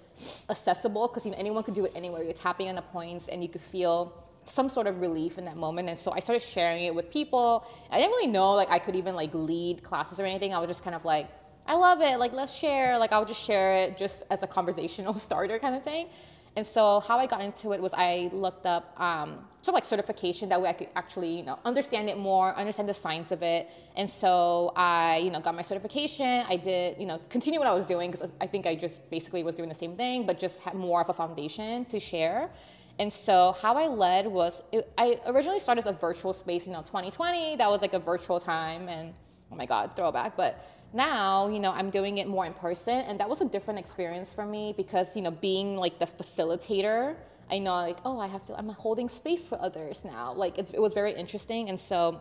accessible 0.51 1.09
because 1.09 1.25
you 1.25 1.31
know 1.31 1.39
anyone 1.39 1.63
could 1.63 1.75
do 1.75 1.85
it 1.85 1.93
anywhere. 1.95 2.23
You're 2.23 2.33
tapping 2.33 2.69
on 2.69 2.75
the 2.75 2.83
points 2.83 3.29
and 3.29 3.43
you 3.43 3.49
could 3.49 3.61
feel 3.61 4.25
some 4.45 4.69
sort 4.69 4.87
of 4.87 5.01
relief 5.01 5.39
in 5.39 5.45
that 5.45 5.57
moment. 5.57 5.89
And 5.89 5.99
so 5.99 6.11
I 6.13 6.21
started 6.21 6.41
sharing 6.41 6.85
it 6.85 6.95
with 6.95 7.11
people. 7.11 7.67
I 7.91 7.99
didn't 7.99 8.13
really 8.13 8.29
know 8.29 8.53
like 8.55 8.71
I 8.71 8.79
could 8.79 8.97
even 8.97 9.15
like 9.15 9.31
lead 9.35 9.83
classes 9.83 10.19
or 10.19 10.27
anything. 10.27 10.55
I 10.55 10.59
was 10.59 10.69
just 10.69 10.83
kind 10.83 10.97
of 10.97 11.05
like 11.05 11.29
I 11.67 11.75
love 11.75 12.01
it. 12.01 12.19
Like, 12.19 12.33
let's 12.33 12.55
share. 12.55 12.97
Like, 12.97 13.13
I'll 13.13 13.27
just 13.27 13.45
share 13.45 13.75
it 13.75 13.99
just 13.99 14.23
as 14.31 14.43
a 14.43 14.47
conversational 14.47 15.13
starter 15.27 15.59
kind 15.59 15.75
of 15.75 15.85
thing. 15.85 16.09
And 16.57 16.67
so 16.67 17.01
how 17.01 17.19
I 17.19 17.27
got 17.27 17.41
into 17.41 17.73
it 17.73 17.81
was 17.81 17.93
I 17.95 18.31
looked 18.33 18.67
up 18.67 18.99
um, 19.01 19.47
sort 19.63 19.69
of 19.69 19.75
like 19.75 19.85
certification 19.85 20.49
that 20.49 20.61
way 20.61 20.69
I 20.69 20.73
could 20.73 20.89
actually 20.97 21.37
you 21.37 21.45
know 21.45 21.59
understand 21.65 22.09
it 22.09 22.19
more, 22.19 22.55
understand 22.57 22.89
the 22.89 22.95
science 22.95 23.31
of 23.31 23.43
it. 23.43 23.69
And 23.97 24.09
so 24.09 24.73
I 24.77 25.19
you 25.19 25.31
know 25.31 25.41
got 25.41 25.55
my 25.55 25.63
certification. 25.63 26.45
I 26.49 26.57
did 26.57 26.99
you 26.99 27.07
know 27.07 27.21
continue 27.29 27.59
what 27.59 27.69
I 27.69 27.75
was 27.75 27.87
doing 27.87 28.11
because 28.11 28.29
I 28.41 28.47
think 28.47 28.67
I 28.67 28.75
just 28.75 29.09
basically 29.11 29.43
was 29.43 29.55
doing 29.55 29.69
the 29.69 29.75
same 29.75 29.97
thing, 29.97 30.27
but 30.27 30.39
just 30.39 30.61
had 30.61 30.75
more 30.75 31.01
of 31.01 31.09
a 31.09 31.15
foundation 31.15 31.85
to 31.87 32.01
share. 32.01 32.51
And 32.99 33.13
so 33.13 33.55
how 33.63 33.77
I 33.77 33.87
led 33.87 34.27
was 34.27 34.63
it, 34.73 34.93
I 34.99 35.21
originally 35.27 35.61
started 35.61 35.87
as 35.87 35.91
a 35.91 35.97
virtual 35.97 36.33
space. 36.33 36.67
You 36.67 36.73
know, 36.73 36.81
2020 36.81 37.57
that 37.57 37.71
was 37.71 37.81
like 37.81 37.95
a 37.95 38.01
virtual 38.01 38.41
time, 38.41 38.89
and 38.89 39.15
oh 39.53 39.57
my 39.57 39.67
god, 39.67 39.95
throwback, 39.95 40.37
but 40.37 40.65
now 40.93 41.49
you 41.49 41.59
know 41.59 41.71
i'm 41.73 41.91
doing 41.91 42.19
it 42.19 42.27
more 42.27 42.47
in 42.47 42.55
person 42.55 42.95
and 42.95 43.21
that 43.21 43.29
was 43.29 43.41
a 43.41 43.45
different 43.45 43.79
experience 43.79 44.33
for 44.33 44.47
me 44.47 44.73
because 44.77 45.15
you 45.15 45.23
know 45.23 45.31
being 45.31 45.77
like 45.77 45.99
the 45.99 46.07
facilitator 46.07 47.15
i 47.51 47.59
know 47.59 47.73
like 47.73 47.99
oh 48.05 48.19
i 48.19 48.27
have 48.27 48.45
to 48.45 48.57
i'm 48.59 48.69
holding 48.71 49.09
space 49.09 49.47
for 49.47 49.61
others 49.61 50.05
now. 50.05 50.33
Like 50.33 50.59
it 50.59 50.81
was 50.81 50.95
very 50.95 51.13
interesting 51.13 51.69
and 51.69 51.79
so 51.79 52.21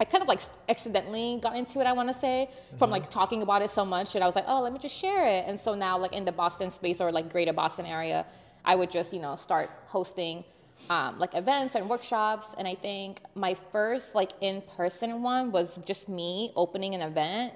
i 0.00 0.04
kind 0.04 0.20
of 0.20 0.26
like 0.26 0.40
accidentally 0.68 1.38
got 1.40 1.56
into 1.56 1.80
it 1.80 1.84
i 1.84 1.92
want 1.92 2.08
to 2.08 2.14
say 2.14 2.48
mm-hmm. 2.50 2.76
from 2.76 2.90
like 2.90 3.08
talking 3.08 3.42
about 3.42 3.62
it 3.62 3.70
so 3.70 3.84
much 3.84 4.16
and 4.16 4.24
i 4.24 4.26
was 4.26 4.34
like 4.34 4.46
oh 4.48 4.60
let 4.60 4.72
me 4.72 4.78
just 4.78 4.96
share 4.96 5.24
it. 5.24 5.44
And 5.46 5.58
so 5.58 5.74
now 5.74 5.96
like 5.96 6.12
in 6.12 6.24
the 6.24 6.32
boston 6.32 6.70
space 6.70 7.00
or 7.00 7.12
like 7.12 7.30
greater 7.30 7.52
boston 7.52 7.86
area 7.86 8.26
i 8.64 8.74
would 8.74 8.90
just 8.90 9.12
you 9.12 9.20
know 9.20 9.36
start 9.36 9.70
hosting 9.86 10.44
um, 10.90 11.20
like 11.20 11.36
events 11.36 11.76
and 11.76 11.88
workshops. 11.88 12.48
And 12.58 12.66
i 12.66 12.74
think 12.74 13.20
my 13.36 13.54
first 13.54 14.16
like 14.16 14.32
in-person 14.40 15.22
one 15.22 15.52
was 15.52 15.78
just 15.86 16.08
me 16.08 16.50
opening 16.56 16.96
an 16.96 17.02
event 17.02 17.54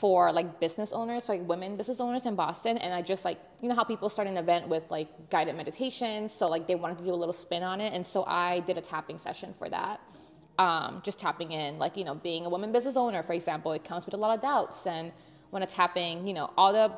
for 0.00 0.32
like 0.32 0.58
business 0.60 0.92
owners, 0.92 1.28
like 1.28 1.46
women 1.46 1.76
business 1.76 2.00
owners 2.00 2.24
in 2.24 2.34
Boston. 2.34 2.78
And 2.78 2.94
I 2.94 3.02
just 3.02 3.22
like, 3.22 3.38
you 3.60 3.68
know 3.68 3.74
how 3.74 3.84
people 3.84 4.08
start 4.08 4.26
an 4.28 4.38
event 4.38 4.66
with 4.66 4.90
like 4.90 5.28
guided 5.28 5.54
meditations. 5.56 6.32
So 6.32 6.48
like 6.48 6.66
they 6.66 6.74
wanted 6.74 6.96
to 6.98 7.04
do 7.04 7.12
a 7.12 7.20
little 7.22 7.34
spin 7.34 7.62
on 7.62 7.82
it. 7.82 7.92
And 7.92 8.06
so 8.06 8.24
I 8.24 8.60
did 8.60 8.78
a 8.78 8.80
tapping 8.80 9.18
session 9.18 9.52
for 9.58 9.68
that. 9.68 10.00
Um, 10.58 11.02
just 11.04 11.18
tapping 11.18 11.52
in, 11.52 11.78
like, 11.78 11.98
you 11.98 12.04
know, 12.04 12.14
being 12.14 12.46
a 12.46 12.48
woman 12.48 12.72
business 12.72 12.96
owner, 12.96 13.22
for 13.22 13.34
example, 13.34 13.72
it 13.72 13.84
comes 13.84 14.06
with 14.06 14.14
a 14.14 14.16
lot 14.16 14.34
of 14.34 14.40
doubts. 14.40 14.86
And 14.86 15.12
when 15.50 15.62
a 15.62 15.66
tapping, 15.66 16.26
you 16.26 16.32
know, 16.32 16.50
all 16.56 16.72
the 16.72 16.92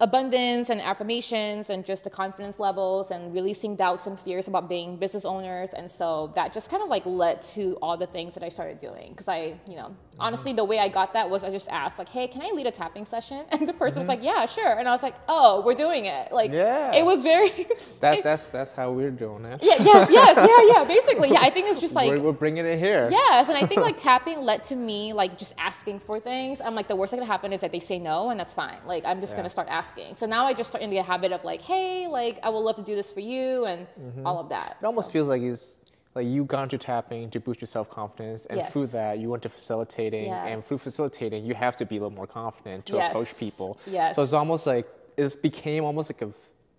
abundance 0.00 0.68
and 0.68 0.80
affirmations 0.80 1.70
and 1.70 1.86
just 1.86 2.02
the 2.02 2.10
confidence 2.10 2.58
levels 2.58 3.12
and 3.12 3.32
releasing 3.32 3.76
doubts 3.76 4.06
and 4.06 4.18
fears 4.18 4.48
about 4.48 4.68
being 4.68 4.96
business 4.98 5.24
owners 5.24 5.70
and 5.70 5.90
so 5.90 6.30
that 6.34 6.52
just 6.52 6.68
kind 6.68 6.82
of 6.82 6.90
like 6.90 7.06
led 7.06 7.40
to 7.40 7.78
all 7.80 7.96
the 7.96 8.06
things 8.06 8.34
that 8.34 8.42
i 8.42 8.48
started 8.50 8.78
doing 8.78 9.08
because 9.12 9.26
i 9.26 9.58
you 9.66 9.74
know. 9.74 9.96
Honestly 10.18 10.52
the 10.52 10.64
way 10.64 10.78
i 10.78 10.88
got 10.88 11.12
that 11.12 11.28
was 11.28 11.44
i 11.44 11.50
just 11.50 11.68
asked 11.68 11.98
like 11.98 12.08
hey 12.08 12.26
can 12.26 12.42
i 12.42 12.50
lead 12.54 12.66
a 12.66 12.70
tapping 12.70 13.04
session 13.04 13.44
and 13.50 13.68
the 13.68 13.72
person 13.72 14.00
mm-hmm. 14.00 14.08
was 14.08 14.08
like 14.08 14.22
yeah 14.22 14.46
sure 14.46 14.78
and 14.78 14.88
i 14.88 14.92
was 14.92 15.02
like 15.02 15.14
oh 15.28 15.62
we're 15.64 15.74
doing 15.74 16.06
it 16.06 16.32
like 16.32 16.50
yeah 16.50 16.94
it 16.94 17.04
was 17.04 17.22
very 17.22 17.50
that, 18.00 18.22
that's 18.22 18.46
that's 18.48 18.72
how 18.72 18.90
we're 18.90 19.10
doing 19.10 19.44
it 19.44 19.60
yeah 19.62 19.76
yes 19.80 20.08
yes 20.18 20.36
yeah 20.36 20.74
yeah 20.74 20.84
basically 20.84 21.30
yeah 21.30 21.40
i 21.40 21.50
think 21.50 21.68
it's 21.68 21.80
just 21.80 21.94
like 21.94 22.10
we're, 22.10 22.20
we're 22.20 22.32
bringing 22.32 22.64
it 22.64 22.78
here 22.78 23.08
yes 23.10 23.48
and 23.48 23.56
i 23.56 23.66
think 23.66 23.80
like 23.82 23.98
tapping 23.98 24.40
led 24.40 24.64
to 24.64 24.76
me 24.76 25.12
like 25.12 25.38
just 25.38 25.54
asking 25.58 25.98
for 25.98 26.18
things 26.18 26.60
i'm 26.60 26.74
like 26.74 26.88
the 26.88 26.96
worst 26.96 27.10
that 27.10 27.18
can 27.18 27.26
happen 27.26 27.52
is 27.52 27.60
that 27.60 27.72
they 27.72 27.80
say 27.80 27.98
no 27.98 28.30
and 28.30 28.40
that's 28.40 28.54
fine 28.54 28.78
like 28.84 29.04
i'm 29.04 29.20
just 29.20 29.32
yeah. 29.32 29.38
gonna 29.38 29.50
start 29.50 29.68
asking. 29.68 30.16
So 30.16 30.26
now 30.26 30.44
I 30.46 30.54
just 30.54 30.68
start 30.68 30.82
in 30.82 30.90
the 30.90 31.02
habit 31.02 31.32
of 31.32 31.44
like, 31.44 31.62
hey, 31.62 32.06
like 32.08 32.38
I 32.42 32.48
would 32.50 32.58
love 32.60 32.76
to 32.76 32.82
do 32.82 32.94
this 32.94 33.10
for 33.12 33.20
you 33.20 33.64
and 33.66 33.86
mm-hmm. 33.98 34.26
all 34.26 34.38
of 34.38 34.48
that. 34.48 34.76
It 34.80 34.84
almost 34.84 35.10
feels 35.10 35.28
like 35.28 35.42
it's 35.42 35.76
like 36.16 36.26
you 36.26 36.44
got 36.44 36.64
into 36.64 36.78
tapping 36.78 37.30
to 37.30 37.38
boost 37.38 37.60
your 37.60 37.68
self 37.68 37.88
confidence, 37.90 38.46
and 38.46 38.58
yes. 38.58 38.72
through 38.72 38.88
that 38.88 39.18
you 39.18 39.30
went 39.30 39.42
to 39.44 39.48
facilitating, 39.48 40.26
yes. 40.26 40.46
and 40.48 40.64
through 40.64 40.78
facilitating 40.78 41.44
you 41.44 41.54
have 41.54 41.76
to 41.76 41.86
be 41.86 41.96
a 41.96 42.00
little 42.00 42.16
more 42.16 42.26
confident 42.26 42.86
to 42.86 42.94
yes. 42.94 43.10
approach 43.10 43.36
people. 43.38 43.78
Yes. 43.86 44.16
So 44.16 44.22
it's 44.22 44.32
almost 44.32 44.66
like 44.66 44.88
it 45.16 45.42
became 45.42 45.84
almost 45.84 46.10
like 46.10 46.22
a 46.22 46.30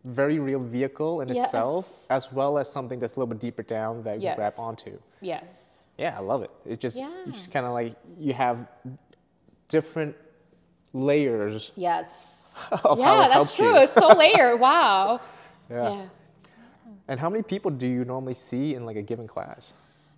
very 0.03 0.39
real 0.39 0.59
vehicle 0.59 1.21
in 1.21 1.29
itself, 1.29 2.05
as 2.09 2.31
well 2.31 2.57
as 2.57 2.69
something 2.69 2.99
that's 2.99 3.13
a 3.13 3.19
little 3.19 3.33
bit 3.33 3.39
deeper 3.39 3.63
down 3.63 4.03
that 4.03 4.21
you 4.21 4.33
grab 4.35 4.53
onto. 4.57 4.97
Yes. 5.21 5.77
Yeah, 5.97 6.15
I 6.15 6.21
love 6.21 6.43
it. 6.43 6.51
It 6.65 6.79
just 6.79 6.97
yeah. 6.97 7.09
you 7.25 7.31
just 7.31 7.51
kind 7.51 7.65
of 7.65 7.73
like 7.73 7.95
you 8.19 8.33
have 8.33 8.67
different 9.69 10.15
layers. 10.93 11.71
Yes 11.75 12.37
yeah, 12.97 13.27
that's 13.31 13.55
true. 13.55 13.75
It's 13.77 13.93
so 13.93 14.07
layered. 14.09 14.59
Wow. 14.59 15.21
Yeah. 15.69 15.89
yeah. 15.89 16.05
And 17.07 17.19
how 17.19 17.29
many 17.29 17.43
people 17.43 17.71
do 17.71 17.87
you 17.87 18.03
normally 18.05 18.33
see 18.33 18.75
in 18.75 18.85
like 18.85 18.97
a 18.97 19.01
given 19.01 19.27
class? 19.27 19.73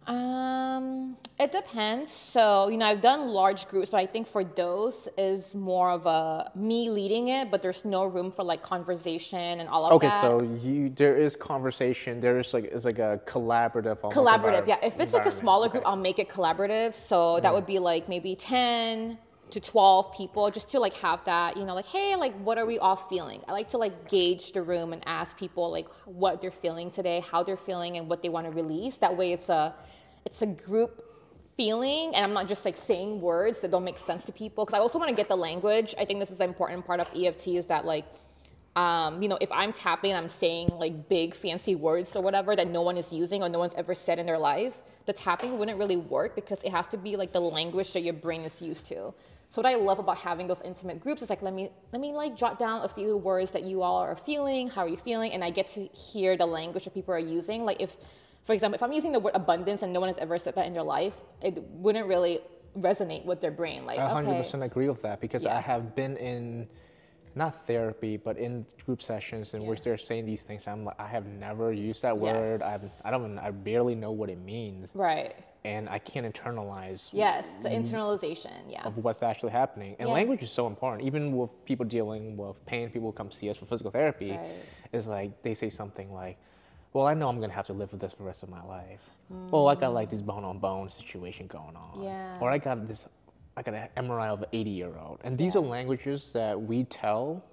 Um, 0.08 1.18
it 1.40 1.52
depends. 1.52 2.12
So, 2.12 2.68
you 2.70 2.78
know, 2.78 2.88
I've 2.88 3.02
done 3.02 3.28
large 3.28 3.68
groups, 3.68 3.90
but 3.90 3.98
I 3.98 4.08
think 4.08 4.28
for 4.28 4.44
those 4.44 5.08
is 5.18 5.54
more 5.54 5.92
of 5.92 6.08
a 6.08 6.52
me 6.56 6.90
leading 6.90 7.28
it, 7.28 7.52
but 7.52 7.62
there's 7.62 7.86
no 7.86 8.06
room 8.06 8.32
for 8.32 8.44
like 8.44 8.64
conversation 8.64 9.60
and 9.60 9.70
all 9.70 9.86
of 9.86 9.92
okay, 9.94 10.08
that. 10.08 10.24
Okay, 10.24 10.48
so 10.48 10.68
you 10.68 10.90
there 10.90 11.16
is 11.16 11.36
conversation. 11.36 12.20
There 12.20 12.40
is 12.40 12.56
like 12.56 12.66
it's 12.66 12.86
like 12.86 12.98
a 12.98 13.22
collaborative. 13.28 14.00
Collaborative, 14.00 14.68
yeah. 14.68 14.78
If 14.82 15.00
it's 15.00 15.14
like 15.14 15.28
a 15.28 15.32
smaller 15.32 15.70
group, 15.70 15.84
okay. 15.84 15.92
I'll 15.92 15.96
make 16.10 16.18
it 16.18 16.28
collaborative. 16.28 16.96
So 16.96 17.40
that 17.42 17.52
mm. 17.52 17.56
would 17.56 17.68
be 17.68 17.78
like 17.78 18.10
maybe 18.10 18.36
ten 18.36 19.20
to 19.52 19.60
12 19.60 20.14
people 20.14 20.50
just 20.52 20.70
to 20.70 20.80
like 20.80 20.94
have 20.94 21.24
that 21.26 21.58
you 21.58 21.66
know 21.66 21.74
like 21.74 21.86
hey 21.86 22.16
like 22.16 22.34
what 22.42 22.58
are 22.58 22.66
we 22.66 22.80
all 22.80 22.96
feeling? 22.96 23.42
I 23.48 23.52
like 23.52 23.70
to 23.70 23.78
like 23.78 24.10
gauge 24.10 24.52
the 24.52 24.62
room 24.62 24.94
and 24.94 25.02
ask 25.06 25.38
people 25.38 25.72
like 25.72 25.88
what 26.06 26.42
they're 26.42 26.52
feeling 26.52 26.92
today 26.92 27.24
how 27.32 27.44
they're 27.44 27.58
feeling 27.58 27.98
and 27.98 28.08
what 28.10 28.22
they 28.22 28.30
want 28.30 28.46
to 28.46 28.52
release. 28.52 28.98
That 28.98 29.16
way 29.16 29.34
it's 29.34 29.50
a 29.50 29.74
it's 30.26 30.42
a 30.42 30.48
group 30.48 31.06
feeling 31.56 32.16
and 32.16 32.24
i'm 32.24 32.34
not 32.34 32.48
just 32.48 32.64
like 32.64 32.78
saying 32.78 33.20
words 33.20 33.60
that 33.60 33.72
don't 33.72 33.84
make 33.84 33.98
sense 33.98 34.24
to 34.26 34.32
people. 34.32 34.66
Because 34.66 34.78
i 34.78 34.82
also 34.82 34.98
want 34.98 35.10
to 35.10 35.16
get 35.16 35.28
the 35.28 35.38
language. 35.38 35.96
I 35.98 36.06
think 36.06 36.20
this 36.20 36.32
is 36.32 36.40
an 36.40 36.48
important 36.50 36.86
part 36.86 37.00
of 37.00 37.12
eft 37.16 37.48
is 37.48 37.66
that 37.68 37.86
like 37.86 38.06
um, 38.76 39.22
you 39.22 39.28
know, 39.28 39.38
if 39.42 39.52
I'm 39.52 39.74
tapping 39.74 40.12
and 40.12 40.18
I'm 40.18 40.30
saying 40.30 40.70
like 40.70 41.10
big 41.10 41.34
fancy 41.34 41.76
words 41.76 42.16
or 42.16 42.22
whatever 42.22 42.56
that 42.56 42.70
no 42.70 42.82
one 42.82 42.96
is 42.96 43.12
using 43.12 43.42
or 43.44 43.50
no 43.50 43.60
one's 43.60 43.74
ever 43.74 43.94
said 43.94 44.20
in 44.20 44.26
their 44.26 44.38
life, 44.38 44.74
the 45.06 45.12
tapping 45.12 45.58
wouldn't 45.60 45.78
really 45.78 45.98
work 45.98 46.36
because 46.36 46.64
it 46.64 46.72
has 46.72 46.88
to 46.88 46.98
be 46.98 47.16
like 47.16 47.34
the 47.34 47.42
language 47.42 47.92
that 47.94 48.02
your 48.04 48.14
brain 48.14 48.42
is 48.42 48.62
used 48.62 48.86
to. 48.88 49.14
So 49.50 49.64
what 49.64 49.72
I 49.72 49.76
love 49.76 49.98
about 49.98 50.18
having 50.18 50.48
those 50.48 50.62
intimate 50.64 51.00
groups 51.00 51.24
is 51.24 51.30
like 51.30 51.42
let 51.42 51.54
me 51.54 51.72
let 51.92 52.00
me 52.00 52.14
like 52.14 52.36
jot 52.36 52.60
down 52.60 52.84
a 52.84 52.88
few 52.88 53.18
words 53.18 53.52
that 53.52 53.64
you 53.64 53.82
all 53.82 53.98
are 53.98 54.16
feeling, 54.16 54.70
how 54.70 54.84
are 54.84 54.88
you 54.88 54.98
feeling, 54.98 55.32
and 55.32 55.44
I 55.44 55.50
get 55.50 55.68
to 55.70 55.86
hear 55.88 56.38
the 56.38 56.46
language 56.46 56.84
that 56.84 56.94
people 56.94 57.14
are 57.16 57.20
using. 57.20 57.66
Like 57.66 57.82
if, 57.82 57.98
for 58.44 58.54
example, 58.54 58.76
if 58.76 58.84
I'm 58.84 58.94
using 58.94 59.12
the 59.12 59.20
word 59.20 59.36
abundance 59.36 59.82
and 59.82 59.92
no 59.92 60.00
one 60.00 60.10
has 60.10 60.20
ever 60.20 60.38
said 60.38 60.54
that 60.56 60.68
in 60.68 60.74
their 60.74 60.84
life, 60.84 61.16
it 61.42 61.64
wouldn't 61.64 62.08
really 62.08 62.42
resonate 62.78 63.26
with 63.26 63.42
their 63.42 63.50
brain. 63.50 63.88
Like 63.88 63.98
I 63.98 64.22
100% 64.22 64.54
okay. 64.54 64.66
agree 64.66 64.88
with 64.88 65.02
that 65.02 65.20
because 65.20 65.46
yeah. 65.46 65.58
I 65.58 65.62
have 65.62 65.96
been 65.96 66.16
in 66.18 66.68
not 67.36 67.68
therapy, 67.68 68.18
but 68.18 68.38
in 68.38 68.66
group 68.86 69.02
sessions 69.02 69.54
in 69.54 69.62
yeah. 69.62 69.70
which 69.70 69.82
they're 69.82 69.98
saying 69.98 70.26
these 70.26 70.44
things. 70.44 70.68
I'm 70.68 70.86
like, 70.86 71.00
I 71.00 71.08
have 71.08 71.26
never 71.26 71.72
used 71.72 72.02
that 72.02 72.18
word. 72.18 72.62
I've, 72.62 72.90
I 73.06 73.12
don't, 73.12 73.38
I 73.38 73.52
barely 73.52 73.96
know 73.96 74.12
what 74.12 74.30
it 74.30 74.40
means. 74.40 74.92
Right 74.94 75.36
and 75.66 75.90
I 75.90 76.00
can't 76.00 76.26
internalize. 76.26 77.10
Yes, 77.12 77.58
the 77.62 77.70
internalization, 77.70 78.52
yeah. 78.70 78.84
Of 78.84 78.98
what's 78.98 79.22
actually 79.22 79.52
happening. 79.52 79.96
And 80.00 80.08
yeah. 80.08 80.14
language 80.14 80.42
is 80.42 80.52
so 80.52 80.68
important. 80.68 81.06
Even 81.06 81.36
with 81.36 81.50
people 81.66 81.86
dealing 81.86 82.38
with 82.38 82.64
pain, 82.66 82.90
people 82.90 83.12
come 83.12 83.32
see 83.32 83.50
us 83.50 83.58
for 83.58 83.66
physical 83.66 83.92
therapy, 83.92 84.32
right. 84.32 84.52
is 84.94 85.08
like 85.08 85.42
they 85.44 85.54
say 85.54 85.70
something 85.70 86.14
like, 86.14 86.38
well, 86.94 87.06
I 87.06 87.14
know 87.14 87.28
I'm 87.30 87.40
gonna 87.40 87.54
have 87.54 87.68
to 87.68 87.74
live 87.74 87.92
with 87.92 88.02
this 88.02 88.14
for 88.14 88.20
the 88.20 88.24
rest 88.24 88.42
of 88.42 88.50
my 88.50 88.64
life. 88.64 89.02
Mm. 89.32 89.50
Oh, 89.52 89.68
I 89.68 89.76
got 89.76 89.94
like 89.94 90.10
this 90.10 90.22
bone 90.22 90.44
on 90.44 90.60
bone 90.60 90.90
situation 90.90 91.46
going 91.48 91.76
on. 91.76 92.02
Yeah. 92.02 92.40
Or 92.40 92.50
I 92.50 92.58
got 92.58 92.88
this, 92.88 93.06
I 93.60 93.62
got 93.62 93.74
an 93.74 93.90
MRI 94.06 94.30
of 94.30 94.44
an 94.44 94.48
80 94.54 94.70
year 94.70 94.94
old. 94.98 95.20
And 95.26 95.38
these 95.38 95.54
yeah. 95.54 95.62
are 95.62 95.66
languages 95.66 96.32
that 96.34 96.60
we 96.60 96.86
tell 96.86 97.44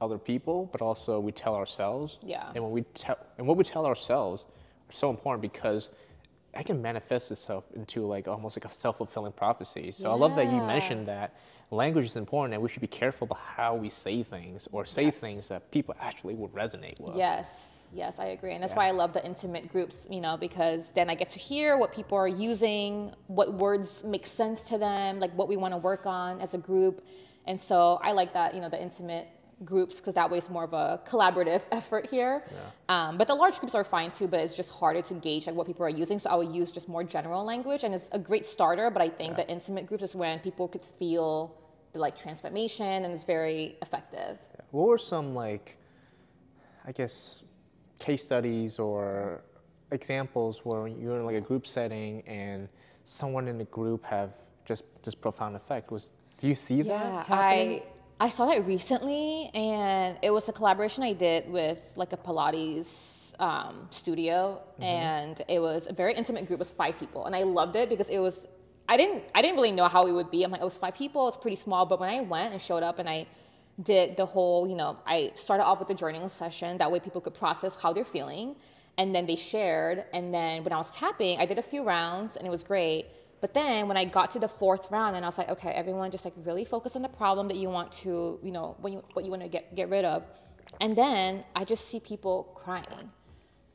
other 0.00 0.16
people, 0.16 0.70
but 0.72 0.80
also 0.80 1.20
we 1.20 1.30
tell 1.30 1.54
ourselves. 1.54 2.18
Yeah. 2.22 2.50
And 2.54 2.64
when 2.64 2.72
we 2.72 2.82
tell, 2.94 3.18
and 3.36 3.46
what 3.46 3.58
we 3.58 3.64
tell 3.64 3.84
ourselves 3.84 4.46
are 4.88 4.92
so 4.92 5.10
important 5.10 5.42
because 5.42 5.90
that 6.54 6.64
can 6.64 6.80
manifest 6.80 7.30
itself 7.30 7.64
into 7.74 8.06
like 8.06 8.28
almost 8.28 8.56
like 8.56 8.64
a 8.64 8.72
self-fulfilling 8.72 9.32
prophecy. 9.32 9.92
So 9.92 10.08
yeah. 10.08 10.14
I 10.14 10.16
love 10.16 10.36
that 10.36 10.46
you 10.46 10.56
mentioned 10.62 11.06
that 11.08 11.36
language 11.70 12.06
is 12.06 12.16
important 12.16 12.54
and 12.54 12.62
we 12.62 12.70
should 12.70 12.80
be 12.80 12.86
careful 12.86 13.26
about 13.26 13.38
how 13.38 13.74
we 13.74 13.90
say 13.90 14.22
things 14.22 14.68
or 14.72 14.86
say 14.86 15.04
yes. 15.04 15.16
things 15.16 15.48
that 15.48 15.70
people 15.70 15.94
actually 16.00 16.34
will 16.34 16.48
resonate 16.48 16.98
with. 16.98 17.14
Yes, 17.14 17.71
yes, 17.92 18.18
I 18.18 18.26
agree. 18.26 18.54
And 18.54 18.62
that's 18.62 18.72
yeah. 18.72 18.78
why 18.78 18.88
I 18.88 18.90
love 18.92 19.12
the 19.12 19.24
intimate 19.24 19.70
groups, 19.70 20.06
you 20.08 20.20
know, 20.20 20.36
because 20.36 20.90
then 20.90 21.10
I 21.10 21.14
get 21.14 21.30
to 21.30 21.38
hear 21.38 21.76
what 21.76 21.92
people 21.92 22.18
are 22.18 22.28
using, 22.28 23.14
what 23.26 23.52
words 23.54 24.02
make 24.04 24.26
sense 24.26 24.62
to 24.62 24.78
them, 24.78 25.20
like 25.20 25.32
what 25.34 25.48
we 25.48 25.56
want 25.56 25.74
to 25.74 25.78
work 25.78 26.06
on 26.06 26.40
as 26.40 26.54
a 26.54 26.58
group. 26.58 27.04
And 27.46 27.60
so 27.60 28.00
I 28.02 28.12
like 28.12 28.32
that, 28.34 28.54
you 28.54 28.60
know, 28.60 28.68
the 28.68 28.80
intimate 28.80 29.28
groups 29.64 29.96
because 29.96 30.14
that 30.14 30.30
way 30.30 30.38
it's 30.38 30.50
more 30.50 30.64
of 30.64 30.72
a 30.72 31.00
collaborative 31.06 31.62
effort 31.72 32.08
here. 32.10 32.42
Yeah. 32.50 33.08
Um, 33.08 33.18
but 33.18 33.26
the 33.28 33.34
large 33.34 33.58
groups 33.58 33.74
are 33.74 33.84
fine 33.84 34.10
too, 34.10 34.28
but 34.28 34.40
it's 34.40 34.54
just 34.54 34.70
harder 34.70 35.02
to 35.02 35.14
gauge 35.14 35.46
like 35.46 35.56
what 35.56 35.66
people 35.66 35.84
are 35.84 35.90
using. 35.90 36.18
So 36.18 36.30
I 36.30 36.36
would 36.36 36.54
use 36.54 36.70
just 36.72 36.88
more 36.88 37.04
general 37.04 37.44
language, 37.44 37.84
and 37.84 37.94
it's 37.94 38.08
a 38.12 38.18
great 38.18 38.46
starter. 38.46 38.90
But 38.90 39.02
I 39.02 39.08
think 39.08 39.32
yeah. 39.32 39.44
the 39.44 39.50
intimate 39.50 39.86
groups 39.86 40.02
is 40.02 40.14
when 40.14 40.38
people 40.40 40.68
could 40.68 40.84
feel 40.84 41.56
the 41.92 41.98
like 41.98 42.16
transformation, 42.16 43.04
and 43.04 43.12
it's 43.12 43.24
very 43.24 43.76
effective. 43.82 44.38
Yeah. 44.54 44.60
What 44.70 44.88
were 44.88 44.98
some 44.98 45.34
like, 45.34 45.76
I 46.86 46.92
guess, 46.92 47.42
case 48.02 48.22
studies 48.30 48.78
or 48.78 49.42
examples 49.98 50.54
where 50.64 50.88
you're 50.88 51.18
in 51.20 51.24
like 51.30 51.36
a 51.36 51.46
group 51.50 51.64
setting 51.66 52.12
and 52.26 52.68
someone 53.04 53.46
in 53.52 53.56
the 53.58 53.68
group 53.78 54.02
have 54.04 54.30
just 54.70 54.82
this 55.04 55.14
profound 55.14 55.54
effect? 55.56 55.90
Was 55.94 56.12
Do 56.38 56.44
you 56.48 56.54
see 56.66 56.82
that? 56.82 56.88
Yeah, 56.88 57.24
happening? 57.24 57.82
I 58.20 58.26
I 58.26 58.28
saw 58.36 58.44
that 58.46 58.60
recently, 58.76 59.50
and 59.54 60.10
it 60.22 60.30
was 60.30 60.44
a 60.48 60.54
collaboration 60.58 61.02
I 61.02 61.14
did 61.26 61.40
with 61.58 61.80
like 62.02 62.12
a 62.12 62.20
Pilates 62.26 62.90
um, 63.48 63.74
studio, 63.90 64.38
Mm-hmm. 64.74 64.82
and 65.08 65.34
it 65.56 65.60
was 65.68 65.80
a 65.92 65.94
very 66.02 66.12
intimate 66.20 66.44
group. 66.46 66.58
It 66.60 66.66
was 66.68 66.74
five 66.84 66.94
people, 67.02 67.20
and 67.26 67.34
I 67.40 67.42
loved 67.60 67.74
it 67.82 67.86
because 67.92 68.08
it 68.16 68.18
was. 68.28 68.36
I 68.92 68.96
didn't 69.00 69.20
I 69.36 69.40
didn't 69.42 69.56
really 69.60 69.74
know 69.78 69.88
how 69.94 70.02
it 70.10 70.12
would 70.18 70.30
be. 70.36 70.40
I'm 70.44 70.50
like, 70.54 70.60
oh, 70.62 70.68
it 70.68 70.72
was 70.74 70.80
five 70.86 70.94
people. 71.02 71.20
It's 71.30 71.40
pretty 71.46 71.60
small, 71.66 71.82
but 71.90 71.96
when 72.02 72.10
I 72.16 72.20
went 72.34 72.48
and 72.54 72.60
showed 72.68 72.84
up 72.88 72.96
and 73.00 73.08
I 73.16 73.18
did 73.80 74.16
the 74.16 74.26
whole, 74.26 74.68
you 74.68 74.74
know, 74.74 74.98
I 75.06 75.32
started 75.34 75.64
off 75.64 75.78
with 75.78 75.88
the 75.88 75.94
journaling 75.94 76.30
session. 76.30 76.78
That 76.78 76.90
way, 76.90 77.00
people 77.00 77.20
could 77.20 77.34
process 77.34 77.74
how 77.74 77.92
they're 77.92 78.04
feeling, 78.04 78.56
and 78.98 79.14
then 79.14 79.26
they 79.26 79.36
shared. 79.36 80.04
And 80.12 80.32
then 80.32 80.64
when 80.64 80.72
I 80.72 80.76
was 80.76 80.90
tapping, 80.90 81.38
I 81.38 81.46
did 81.46 81.58
a 81.58 81.62
few 81.62 81.82
rounds, 81.82 82.36
and 82.36 82.46
it 82.46 82.50
was 82.50 82.62
great. 82.62 83.06
But 83.40 83.54
then 83.54 83.88
when 83.88 83.96
I 83.96 84.04
got 84.04 84.30
to 84.32 84.38
the 84.38 84.48
fourth 84.48 84.90
round, 84.90 85.16
and 85.16 85.24
I 85.24 85.28
was 85.28 85.38
like, 85.38 85.48
okay, 85.48 85.70
everyone, 85.70 86.10
just 86.10 86.24
like 86.24 86.34
really 86.36 86.64
focus 86.64 86.94
on 86.96 87.02
the 87.02 87.08
problem 87.08 87.48
that 87.48 87.56
you 87.56 87.70
want 87.70 87.90
to, 88.02 88.38
you 88.42 88.52
know, 88.52 88.76
when 88.80 88.92
you, 88.92 89.02
what 89.14 89.24
you 89.24 89.30
want 89.30 89.42
to 89.42 89.48
get 89.48 89.74
get 89.74 89.88
rid 89.88 90.04
of. 90.04 90.22
And 90.80 90.96
then 90.96 91.44
I 91.56 91.64
just 91.64 91.88
see 91.88 91.98
people 91.98 92.52
crying, 92.54 93.10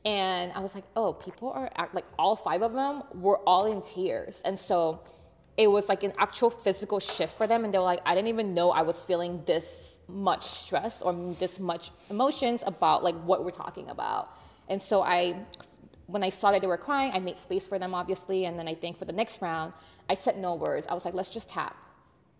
and 0.04 0.52
I 0.52 0.60
was 0.60 0.74
like, 0.74 0.84
oh, 0.96 1.12
people 1.12 1.52
are 1.52 1.70
act- 1.76 1.94
like 1.94 2.06
all 2.18 2.34
five 2.34 2.62
of 2.62 2.72
them 2.72 3.02
were 3.14 3.38
all 3.40 3.66
in 3.70 3.82
tears, 3.82 4.40
and 4.44 4.58
so 4.58 5.00
it 5.58 5.66
was 5.66 5.88
like 5.88 6.02
an 6.04 6.14
actual 6.16 6.48
physical 6.48 7.00
shift 7.00 7.36
for 7.36 7.46
them, 7.46 7.64
and 7.64 7.74
they 7.74 7.78
were 7.78 7.84
like, 7.84 8.00
I 8.06 8.14
didn't 8.14 8.28
even 8.28 8.54
know 8.54 8.70
I 8.70 8.82
was 8.82 9.02
feeling 9.02 9.42
this 9.44 9.98
much 10.08 10.44
stress 10.44 11.02
or 11.02 11.12
this 11.38 11.60
much 11.60 11.90
emotions 12.08 12.62
about 12.64 13.04
like 13.04 13.16
what 13.24 13.44
we're 13.44 13.50
talking 13.50 13.90
about, 13.90 14.30
and 14.68 14.80
so 14.80 15.02
I 15.02 15.44
when 16.08 16.24
I 16.24 16.30
saw 16.30 16.52
that 16.52 16.62
they 16.62 16.66
were 16.66 16.78
crying, 16.78 17.12
I 17.14 17.20
made 17.20 17.38
space 17.38 17.66
for 17.66 17.78
them, 17.78 17.94
obviously. 17.94 18.46
And 18.46 18.58
then 18.58 18.66
I 18.66 18.74
think 18.74 18.98
for 18.98 19.04
the 19.04 19.12
next 19.12 19.42
round, 19.42 19.74
I 20.08 20.14
said 20.14 20.38
no 20.38 20.54
words. 20.54 20.86
I 20.88 20.94
was 20.94 21.04
like, 21.04 21.14
let's 21.14 21.28
just 21.28 21.50
tap. 21.50 21.76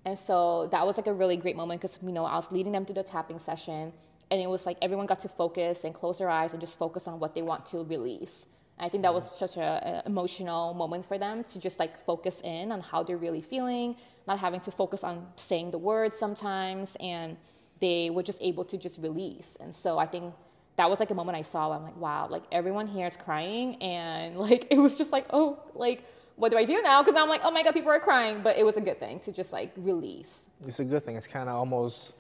And 0.07 0.18
so 0.18 0.68
that 0.68 0.87
was 0.87 0.96
like 0.96 1.07
a 1.07 1.12
really 1.12 1.37
great 1.37 1.54
moment 1.54 1.83
because, 1.83 1.98
you 2.02 2.11
know, 2.11 2.24
I 2.24 2.37
was 2.37 2.50
leading 2.50 2.72
them 2.72 2.87
through 2.87 2.94
the 2.94 3.02
tapping 3.02 3.38
session. 3.38 3.92
And 4.31 4.40
it 4.40 4.48
was 4.48 4.64
like 4.64 4.78
everyone 4.81 5.04
got 5.04 5.20
to 5.20 5.28
focus 5.28 5.85
and 5.85 5.94
close 5.94 6.16
their 6.18 6.31
eyes 6.31 6.52
and 6.52 6.61
just 6.62 6.78
focus 6.78 7.07
on 7.07 7.20
what 7.20 7.35
they 7.35 7.42
want 7.42 7.66
to 7.66 7.85
release. 7.85 8.46
I 8.80 8.88
think 8.88 9.02
that 9.02 9.12
was 9.12 9.30
such 9.30 9.56
an 9.56 10.02
emotional 10.06 10.74
moment 10.74 11.06
for 11.06 11.18
them 11.18 11.44
to 11.44 11.58
just 11.58 11.78
like 11.78 11.98
focus 12.04 12.40
in 12.44 12.72
on 12.72 12.80
how 12.80 13.02
they're 13.02 13.16
really 13.16 13.42
feeling, 13.42 13.96
not 14.26 14.38
having 14.38 14.60
to 14.60 14.70
focus 14.70 15.02
on 15.04 15.26
saying 15.36 15.70
the 15.70 15.78
words 15.78 16.18
sometimes. 16.18 16.96
And 17.00 17.36
they 17.80 18.10
were 18.10 18.22
just 18.22 18.38
able 18.40 18.64
to 18.64 18.76
just 18.76 18.98
release. 19.00 19.56
And 19.60 19.74
so 19.74 19.98
I 19.98 20.06
think 20.06 20.34
that 20.76 20.88
was 20.88 21.00
like 21.00 21.10
a 21.10 21.14
moment 21.14 21.36
I 21.36 21.42
saw. 21.42 21.72
I'm 21.72 21.82
like, 21.82 21.96
wow, 21.96 22.28
like 22.28 22.44
everyone 22.52 22.86
here 22.86 23.06
is 23.06 23.16
crying, 23.16 23.76
and 23.82 24.36
like 24.48 24.66
it 24.70 24.78
was 24.78 24.94
just 24.94 25.12
like, 25.12 25.26
oh, 25.30 25.58
like 25.74 26.04
what 26.36 26.52
do 26.52 26.58
I 26.58 26.64
do 26.64 26.80
now? 26.82 27.02
Because 27.02 27.20
I'm 27.20 27.28
like, 27.28 27.40
oh 27.44 27.50
my 27.50 27.62
god, 27.62 27.74
people 27.74 27.90
are 27.90 27.98
crying, 27.98 28.40
but 28.42 28.56
it 28.56 28.64
was 28.64 28.76
a 28.76 28.80
good 28.80 29.00
thing 29.00 29.18
to 29.20 29.32
just 29.32 29.52
like 29.52 29.72
release. 29.76 30.44
It's 30.66 30.78
a 30.78 30.84
good 30.84 31.04
thing. 31.04 31.16
It's 31.16 31.26
kind 31.26 31.48
of 31.48 31.56
almost 31.56 32.14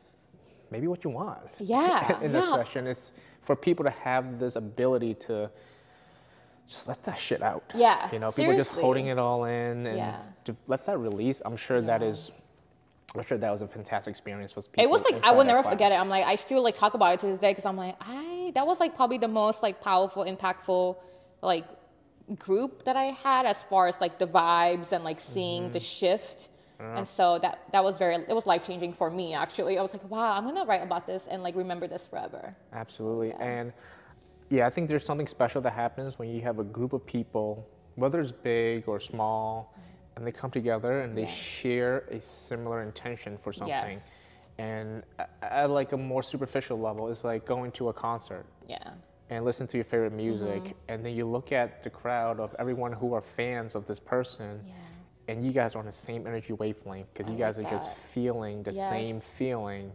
maybe 0.70 0.88
what 0.88 1.04
you 1.04 1.10
want. 1.10 1.38
Yeah, 1.60 2.20
in 2.22 2.32
this 2.32 2.44
yeah. 2.44 2.56
session, 2.56 2.86
it's 2.86 3.12
for 3.42 3.54
people 3.56 3.84
to 3.84 3.90
have 3.90 4.38
this 4.38 4.56
ability 4.56 5.14
to 5.14 5.50
just 6.68 6.86
let 6.86 7.02
that 7.04 7.18
shit 7.18 7.42
out. 7.42 7.72
Yeah, 7.74 8.10
You 8.12 8.18
know, 8.18 8.30
people 8.30 8.54
just 8.56 8.70
holding 8.72 9.06
it 9.06 9.18
all 9.18 9.44
in 9.44 9.86
and 9.86 9.96
Yeah. 9.96 10.16
to 10.44 10.54
let 10.66 10.84
that 10.86 10.98
release. 10.98 11.40
I'm 11.44 11.56
sure 11.56 11.80
that 11.80 12.02
Yeah. 12.02 12.08
is. 12.08 12.30
I'm 13.14 13.22
sure 13.24 13.38
that 13.38 13.50
was 13.50 13.62
a 13.62 13.66
fantastic 13.66 14.10
experience 14.12 14.52
for 14.52 14.60
people. 14.60 14.84
It 14.84 14.90
was 14.90 15.02
like 15.02 15.24
I 15.24 15.30
will 15.32 15.38
that 15.38 15.46
never 15.46 15.62
forget 15.62 15.92
it. 15.92 15.98
I'm 15.98 16.10
like 16.10 16.26
I 16.26 16.36
still 16.36 16.62
like 16.62 16.74
talk 16.74 16.92
about 16.92 17.14
it 17.14 17.20
to 17.20 17.26
this 17.26 17.38
day 17.38 17.50
because 17.52 17.64
I'm 17.64 17.76
like 17.76 17.96
I 18.00 18.52
that 18.54 18.66
was 18.66 18.80
like 18.80 18.94
probably 18.96 19.16
the 19.16 19.28
most 19.28 19.62
like 19.62 19.80
powerful, 19.80 20.24
impactful 20.24 20.96
like 21.40 21.64
group 22.38 22.84
that 22.84 22.96
I 22.96 23.04
had 23.04 23.46
as 23.46 23.64
far 23.64 23.88
as 23.88 23.98
like 24.00 24.18
the 24.18 24.26
vibes 24.26 24.92
and 24.92 25.04
like 25.04 25.20
seeing 25.20 25.70
the 25.70 25.78
Mm-hmm. 25.78 25.84
shift. 25.84 26.48
And 26.80 27.08
so 27.08 27.38
that 27.40 27.60
that 27.72 27.82
was 27.82 27.96
very 27.96 28.14
it 28.16 28.34
was 28.34 28.46
life 28.46 28.66
changing 28.66 28.92
for 28.92 29.08
me 29.10 29.32
actually. 29.34 29.78
I 29.78 29.82
was 29.82 29.92
like, 29.94 30.08
wow, 30.10 30.36
I'm 30.36 30.44
gonna 30.44 30.66
write 30.66 30.82
about 30.82 31.06
this 31.06 31.26
and 31.26 31.42
like 31.42 31.56
remember 31.56 31.86
this 31.88 32.06
forever. 32.06 32.54
Absolutely. 32.74 33.32
And 33.32 33.72
yeah, 34.50 34.66
I 34.66 34.70
think 34.70 34.88
there's 34.88 35.04
something 35.04 35.26
special 35.26 35.60
that 35.62 35.72
happens 35.72 36.18
when 36.18 36.28
you 36.30 36.40
have 36.42 36.58
a 36.58 36.64
group 36.64 36.92
of 36.92 37.04
people, 37.06 37.66
whether 37.96 38.20
it's 38.20 38.32
big 38.32 38.88
or 38.88 39.00
small, 39.00 39.74
and 40.16 40.26
they 40.26 40.32
come 40.32 40.50
together 40.50 41.00
and 41.00 41.16
they 41.16 41.22
Yeah. 41.22 41.28
share 41.28 41.98
a 42.10 42.20
similar 42.20 42.82
intention 42.82 43.38
for 43.38 43.52
something. 43.52 43.68
Yes. 43.98 44.02
And 44.58 45.04
at 45.42 45.70
like 45.70 45.92
a 45.92 45.96
more 45.96 46.22
superficial 46.22 46.78
level, 46.78 47.08
it's 47.08 47.22
like 47.24 47.44
going 47.46 47.70
to 47.72 47.90
a 47.90 47.92
concert 47.92 48.44
Yeah. 48.66 48.94
and 49.30 49.44
listen 49.44 49.66
to 49.68 49.76
your 49.76 49.84
favorite 49.84 50.12
music, 50.12 50.62
Mm-hmm. 50.64 50.72
and 50.88 51.04
then 51.04 51.14
you 51.14 51.26
look 51.26 51.52
at 51.52 51.84
the 51.84 51.90
crowd 51.90 52.40
of 52.40 52.56
everyone 52.58 52.92
who 52.92 53.12
are 53.14 53.20
fans 53.20 53.74
of 53.76 53.86
this 53.86 54.00
person, 54.00 54.64
Yeah. 54.66 54.72
and 55.28 55.44
you 55.44 55.52
guys 55.52 55.76
are 55.76 55.78
on 55.78 55.84
the 55.86 55.92
same 55.92 56.26
energy 56.26 56.52
wavelength 56.54 57.06
because 57.12 57.30
you 57.30 57.38
guys 57.38 57.58
are 57.58 57.62
like 57.62 57.70
just 57.72 57.92
feeling 57.94 58.62
the 58.64 58.72
same 58.72 59.16
Yes. 59.16 59.24
feeling. 59.24 59.92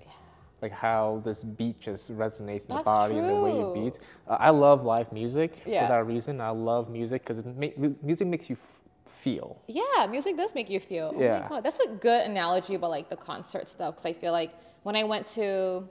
Like 0.64 0.72
how 0.72 1.22
this 1.26 1.44
beat 1.44 1.78
just 1.82 2.10
resonates 2.18 2.62
in 2.62 2.68
the 2.70 2.76
That's 2.76 2.86
body 2.86 3.18
and 3.18 3.30
the 3.30 3.36
way 3.44 3.52
it 3.52 3.74
true. 3.74 3.84
beats. 3.84 4.00
Uh, 4.26 4.38
I 4.40 4.50
love 4.50 4.86
live 4.86 5.12
music 5.12 5.52
Yeah. 5.66 5.86
for 5.86 5.92
that 5.94 6.06
reason. 6.08 6.40
I 6.40 6.52
love 6.52 6.90
music 6.90 7.26
because 7.28 7.44
ma- 7.46 7.90
music 8.02 8.30
makes 8.30 8.50
you 8.50 8.56
f- 8.56 8.82
feel. 9.12 9.62
Yeah, 9.68 10.08
music 10.10 10.38
does 10.38 10.56
make 10.56 10.70
you 10.70 10.80
feel. 10.80 11.12
Oh 11.14 11.20
Yeah. 11.22 11.40
my 11.42 11.50
god, 11.50 11.64
that's 11.66 11.80
a 11.80 11.90
good 11.90 12.22
analogy 12.28 12.76
about 12.76 12.92
like 12.92 13.10
the 13.10 13.18
concert 13.18 13.68
stuff 13.68 13.96
because 13.96 14.06
I 14.06 14.14
feel 14.14 14.32
like 14.32 14.52
when 14.84 14.96
I 14.96 15.04
went 15.04 15.28
to 15.36 15.84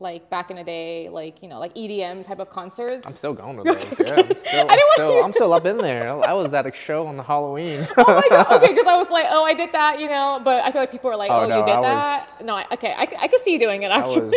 like 0.00 0.30
back 0.30 0.50
in 0.50 0.56
the 0.56 0.64
day, 0.64 1.08
like 1.08 1.42
you 1.42 1.48
know, 1.48 1.58
like 1.58 1.74
EDM 1.74 2.24
type 2.24 2.38
of 2.38 2.50
concerts. 2.50 3.06
I'm 3.06 3.14
still 3.14 3.34
going 3.34 3.56
to 3.56 3.62
those. 3.64 3.76
Yeah, 3.98 4.14
I'm 4.16 4.36
still, 4.36 4.66
I'm, 4.70 4.78
still, 4.94 5.24
I'm 5.24 5.32
still 5.32 5.52
up 5.52 5.66
in 5.66 5.78
there. 5.78 6.12
I 6.12 6.32
was 6.32 6.54
at 6.54 6.66
a 6.66 6.72
show 6.72 7.06
on 7.06 7.16
the 7.16 7.22
Halloween. 7.22 7.86
oh 7.96 8.04
my 8.06 8.28
god, 8.28 8.52
okay, 8.62 8.72
because 8.72 8.86
I 8.86 8.96
was 8.96 9.10
like, 9.10 9.26
oh, 9.28 9.44
I 9.44 9.54
did 9.54 9.72
that, 9.72 10.00
you 10.00 10.08
know, 10.08 10.40
but 10.42 10.64
I 10.64 10.72
feel 10.72 10.82
like 10.82 10.90
people 10.90 11.10
are 11.10 11.16
like, 11.16 11.30
Oh, 11.30 11.40
oh, 11.40 11.48
no, 11.48 11.58
you 11.58 11.66
did 11.66 11.72
I 11.72 11.76
was- 11.76 11.84
that. 11.84 12.44
No, 12.44 12.54
I, 12.54 12.66
okay, 12.72 12.94
I, 12.96 13.02
I 13.20 13.28
could 13.28 13.40
see 13.40 13.52
you 13.52 13.58
doing 13.58 13.82
it 13.82 13.90
I 13.90 14.06
was 14.06 14.32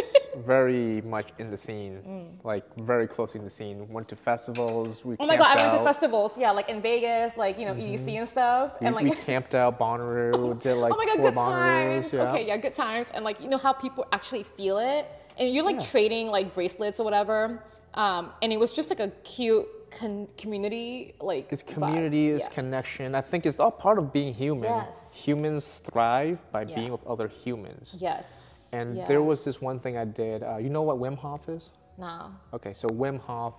very 0.45 1.01
much 1.01 1.29
in 1.37 1.51
the 1.51 1.57
scene, 1.57 1.99
mm. 2.07 2.45
like 2.45 2.63
very 2.77 3.07
close 3.07 3.35
in 3.35 3.43
the 3.43 3.49
scene. 3.49 3.87
Went 3.89 4.07
to 4.09 4.15
festivals. 4.15 5.05
We 5.05 5.15
oh 5.19 5.25
my 5.25 5.37
god, 5.37 5.57
I 5.57 5.67
went 5.67 5.77
to 5.77 5.83
festivals, 5.83 6.31
yeah, 6.37 6.51
like 6.51 6.69
in 6.69 6.81
Vegas, 6.81 7.37
like 7.37 7.59
you 7.59 7.65
know, 7.65 7.73
mm-hmm. 7.73 7.95
EDC 7.95 8.13
and 8.13 8.29
stuff, 8.29 8.73
We, 8.79 8.87
and 8.87 8.95
like. 8.95 9.05
we 9.05 9.11
camped 9.11 9.55
out 9.55 9.79
Bonnaroo, 9.79 10.59
did 10.61 10.73
oh 10.73 10.79
like 10.79 10.93
oh 10.93 10.97
my 10.97 11.05
god, 11.05 11.17
good 11.17 11.35
Bonnaroos. 11.35 12.01
times. 12.01 12.13
Yeah. 12.13 12.31
Okay, 12.31 12.47
yeah, 12.47 12.57
good 12.57 12.75
times. 12.75 13.11
And 13.13 13.23
like 13.23 13.41
you 13.41 13.49
know 13.49 13.57
how 13.57 13.73
people 13.73 14.07
actually 14.11 14.43
feel 14.43 14.77
it, 14.79 15.07
and 15.37 15.53
you're 15.53 15.63
like 15.63 15.75
Yeah. 15.77 15.81
trading 15.81 16.27
like 16.27 16.53
bracelets 16.53 16.99
or 16.99 17.03
whatever. 17.03 17.63
Um, 17.93 18.31
and 18.41 18.53
it 18.53 18.59
was 18.59 18.73
just 18.73 18.89
like 18.89 18.99
a 18.99 19.09
cute 19.23 19.67
con- 19.91 20.27
community, 20.37 21.13
like 21.19 21.51
It's 21.51 21.63
community, 21.63 22.29
it's 22.29 22.45
Yeah. 22.45 22.49
connection. 22.49 23.15
I 23.15 23.21
think 23.21 23.45
it's 23.45 23.59
all 23.59 23.71
part 23.71 23.97
of 23.97 24.13
being 24.13 24.33
human. 24.33 24.63
Yes. 24.63 24.87
Humans 25.13 25.79
thrive 25.79 26.39
by 26.51 26.63
Yeah. 26.63 26.75
being 26.75 26.91
with 26.91 27.05
other 27.05 27.27
humans. 27.27 27.97
Yes. 27.99 28.69
And 28.71 28.95
yes. 28.95 29.07
there 29.07 29.21
was 29.21 29.43
this 29.43 29.61
one 29.61 29.79
thing 29.79 29.97
I 29.97 30.05
did. 30.05 30.43
Uh, 30.43 30.55
you 30.57 30.69
know 30.69 30.81
what 30.83 30.97
Wim 30.97 31.17
Hof 31.17 31.49
is? 31.49 31.71
no. 31.97 32.31
Okay, 32.53 32.73
so 32.73 32.87
Wim 32.87 33.19
Hof, 33.19 33.53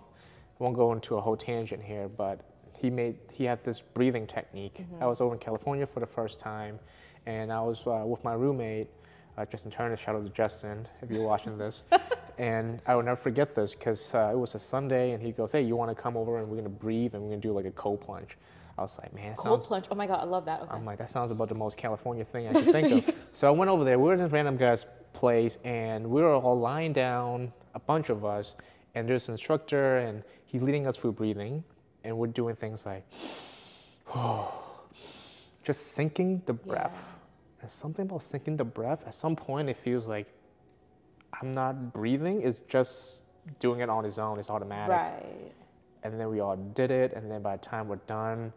I 0.59 0.65
won't 0.65 0.75
go 0.77 0.93
into 0.93 1.17
a 1.17 1.21
whole 1.21 1.37
tangent 1.37 1.83
here, 1.83 2.09
but 2.09 2.41
he 2.73 2.89
made 2.91 3.17
he 3.31 3.45
had 3.45 3.63
this 3.63 3.83
breathing 3.83 4.27
technique. 4.27 4.79
Mm-hmm. 4.81 5.03
I 5.03 5.07
was 5.07 5.21
over 5.21 5.35
in 5.35 5.39
California 5.39 5.87
for 5.87 6.01
the 6.01 6.07
first 6.07 6.39
time, 6.41 6.81
and 7.27 7.53
I 7.53 7.61
was 7.61 7.87
uh, 7.87 8.03
with 8.07 8.25
my 8.25 8.33
roommate, 8.33 8.89
uh, 9.39 9.45
Justin 9.47 9.71
Turner. 9.71 9.97
Shout 9.97 10.17
out 10.17 10.25
to 10.25 10.31
Justin 10.31 10.87
if 11.01 11.11
you're 11.11 11.23
watching 11.23 11.57
this. 11.59 11.83
and 12.39 12.81
I 12.87 12.95
will 12.95 13.03
never 13.03 13.17
forget 13.17 13.55
this 13.55 13.75
because 13.75 14.15
uh, 14.15 14.31
it 14.33 14.39
was 14.39 14.55
a 14.55 14.59
Sunday, 14.59 15.13
and 15.13 15.23
he 15.23 15.33
goes, 15.33 15.53
"Hey, 15.53 15.63
you 15.63 15.77
want 15.77 15.95
to 15.95 16.01
come 16.01 16.17
over 16.17 16.39
and 16.39 16.49
we're 16.49 16.57
gonna 16.57 16.69
breathe 16.69 17.15
and 17.15 17.23
we're 17.23 17.31
gonna 17.31 17.41
do 17.41 17.53
like 17.53 17.67
a 17.67 17.71
cold 17.71 18.01
plunge." 18.01 18.37
I 18.79 18.83
was 18.83 18.99
like, 19.01 19.13
"Man, 19.15 19.35
Cold 19.35 19.59
sounds 19.61 19.67
plunge. 19.67 19.87
Oh 19.91 19.95
my 19.95 20.07
god, 20.07 20.21
I 20.21 20.25
love 20.25 20.45
that. 20.47 20.63
Okay. 20.63 20.71
I'm 20.73 20.85
like, 20.85 20.99
that 20.99 21.11
sounds 21.11 21.31
about 21.31 21.49
the 21.49 21.55
most 21.55 21.77
California 21.77 22.25
thing 22.25 22.49
I 22.49 22.53
could 22.63 22.73
think 22.73 23.09
of. 23.09 23.15
So 23.35 23.49
I 23.49 23.51
went 23.51 23.71
over 23.71 23.83
there. 23.83 23.99
We 23.99 24.05
were 24.09 24.15
in 24.15 24.21
this 24.21 24.33
random 24.33 24.59
guy's 24.59 24.85
place, 25.15 25.59
and 25.65 26.07
we 26.07 26.21
were 26.21 26.35
all 26.35 26.59
lying 26.59 26.93
down, 26.93 27.51
a 27.75 27.81
bunch 27.81 28.11
of 28.11 28.27
us, 28.27 28.57
and 28.95 29.09
there's 29.09 29.29
an 29.29 29.35
instructor, 29.35 29.99
and 29.99 30.23
he's 30.45 30.61
leading 30.61 30.87
us 30.87 30.99
through 30.99 31.13
breathing, 31.13 31.65
and 32.05 32.17
we're 32.17 32.27
doing 32.27 32.55
things 32.55 32.85
like, 32.85 33.07
just 35.65 35.93
sinking 35.93 36.43
the 36.47 36.53
breath. 36.53 37.13
And 37.63 37.71
something 37.71 38.05
about 38.05 38.23
sinking 38.25 38.57
the 38.57 38.65
breath, 38.65 39.05
at 39.07 39.15
some 39.15 39.37
point, 39.37 39.69
it 39.71 39.77
feels 39.77 40.09
like 40.09 40.27
I'm 41.41 41.53
not 41.53 41.93
breathing, 41.93 42.43
it's 42.43 42.61
just 42.69 43.23
doing 43.61 43.81
it 43.81 43.89
on 43.89 44.05
its 44.05 44.19
own, 44.19 44.39
it's 44.39 44.51
automatic. 44.51 44.91
Right. 44.95 45.53
and 46.05 46.19
then 46.19 46.29
we 46.29 46.41
all 46.41 46.57
did 46.57 46.91
it 46.91 47.13
and 47.15 47.31
then 47.31 47.43
by 47.43 47.57
the 47.57 47.63
time 47.63 47.87
we're 47.89 47.97
done 48.09 48.53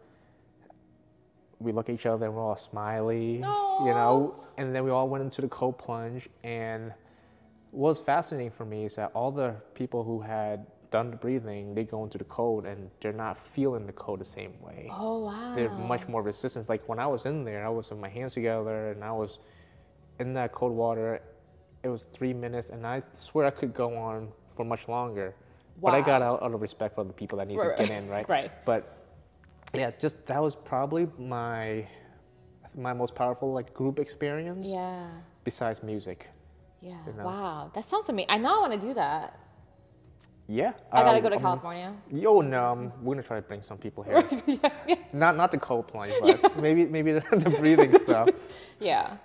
we 1.60 1.72
look 1.72 1.88
at 1.88 1.94
each 1.94 2.06
other 2.06 2.26
and 2.26 2.34
we're 2.34 2.42
all 2.42 2.56
smiley 2.56 3.34
you 3.36 3.40
know? 3.40 4.34
And 4.58 4.74
then 4.74 4.84
we 4.84 4.90
all 4.90 5.08
went 5.08 5.22
into 5.22 5.40
the 5.40 5.48
cold 5.48 5.78
plunge 5.78 6.28
and 6.44 6.92
what 7.70 7.90
was 7.90 8.00
fascinating 8.00 8.50
for 8.50 8.64
me 8.64 8.84
is 8.84 8.96
that 8.96 9.10
all 9.14 9.30
the 9.30 9.54
people 9.74 10.02
who 10.02 10.20
had 10.20 10.66
done 10.90 11.10
the 11.10 11.16
breathing 11.16 11.74
they 11.74 11.84
go 11.84 12.04
into 12.04 12.18
the 12.18 12.24
cold 12.24 12.64
and 12.66 12.90
they're 13.00 13.12
not 13.12 13.38
feeling 13.38 13.86
the 13.86 13.92
cold 13.92 14.20
the 14.20 14.24
same 14.24 14.52
way 14.62 14.88
Oh 14.92 15.18
wow. 15.26 15.52
they're 15.54 15.70
much 15.70 16.06
more 16.08 16.22
resistant 16.22 16.68
like 16.68 16.88
when 16.88 16.98
i 16.98 17.06
was 17.06 17.26
in 17.26 17.44
there 17.44 17.64
i 17.64 17.68
was 17.68 17.90
with 17.90 17.98
my 17.98 18.08
hands 18.08 18.34
together 18.34 18.90
and 18.92 19.02
i 19.04 19.12
was 19.12 19.38
in 20.20 20.32
that 20.34 20.52
cold 20.52 20.72
water 20.72 21.20
it 21.82 21.88
was 21.88 22.06
three 22.12 22.32
minutes 22.32 22.70
and 22.70 22.86
i 22.86 23.02
swear 23.12 23.46
i 23.46 23.50
could 23.50 23.74
go 23.74 23.96
on 23.96 24.28
for 24.56 24.64
much 24.64 24.88
longer 24.88 25.34
Wow. 25.80 25.90
but 25.90 25.96
i 25.98 26.00
got 26.00 26.22
out 26.22 26.42
out 26.42 26.52
of 26.54 26.60
respect 26.62 26.94
for 26.94 27.04
the 27.04 27.12
people 27.12 27.38
that 27.38 27.48
need 27.48 27.58
Right, 27.58 27.76
to 27.76 27.82
get 27.84 27.90
in 27.92 28.08
right 28.08 28.28
Right. 28.36 28.50
but 28.64 28.96
yeah 29.74 29.90
just 30.00 30.24
that 30.26 30.40
was 30.42 30.54
probably 30.54 31.06
my 31.18 31.86
my 32.74 32.92
most 32.92 33.14
powerful 33.14 33.52
like 33.52 33.72
group 33.74 33.98
experience 33.98 34.66
Yeah. 34.66 35.08
besides 35.44 35.82
music. 35.82 36.28
Yeah. 36.82 36.98
know. 37.16 37.24
Wow. 37.24 37.70
That 37.74 37.84
sounds 37.84 38.08
amazing. 38.10 38.30
I 38.30 38.36
know 38.38 38.58
I 38.58 38.68
want 38.68 38.80
to 38.80 38.86
do 38.88 38.92
that. 38.94 39.38
Yeah. 40.48 40.72
I 40.92 41.02
gotta 41.02 41.16
um, 41.18 41.22
go 41.22 41.28
to 41.30 41.36
um, 41.36 41.42
California. 41.42 41.94
Yo, 42.12 42.40
no, 42.40 42.64
um, 42.64 42.92
we're 43.02 43.14
gonna 43.14 43.26
try 43.26 43.36
to 43.36 43.42
bring 43.42 43.62
some 43.62 43.78
people 43.78 44.04
here. 44.04 44.24
yeah, 44.46 44.70
yeah. 44.88 44.94
Not 45.12 45.36
not 45.36 45.50
the 45.50 45.58
Coldplay, 45.58 46.12
but 46.42 46.56
maybe 46.60 46.84
maybe 46.86 47.12
the, 47.12 47.20
the 47.36 47.50
breathing 47.50 47.92
stuff. 48.04 48.28
Yeah. 48.78 49.16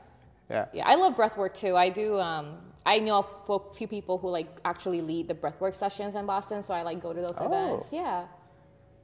Yeah. 0.50 0.66
Yeah. 0.74 0.88
I 0.88 0.96
love 0.96 1.16
breathwork 1.16 1.54
too. 1.54 1.76
I 1.78 1.90
do. 1.90 2.20
Um, 2.20 2.58
I 2.86 2.98
know 2.98 3.26
a 3.50 3.60
few 3.76 3.88
people 3.88 4.18
who 4.18 4.30
like 4.30 4.48
actually 4.66 5.02
lead 5.02 5.28
the 5.28 5.36
breathwork 5.36 5.76
sessions 5.76 6.16
in 6.16 6.26
Boston, 6.26 6.64
so 6.64 6.74
I 6.74 6.82
like 6.82 7.02
go 7.02 7.14
to 7.14 7.22
those 7.22 7.36
Oh, 7.38 7.46
events. 7.46 7.90
Yeah. 7.92 8.26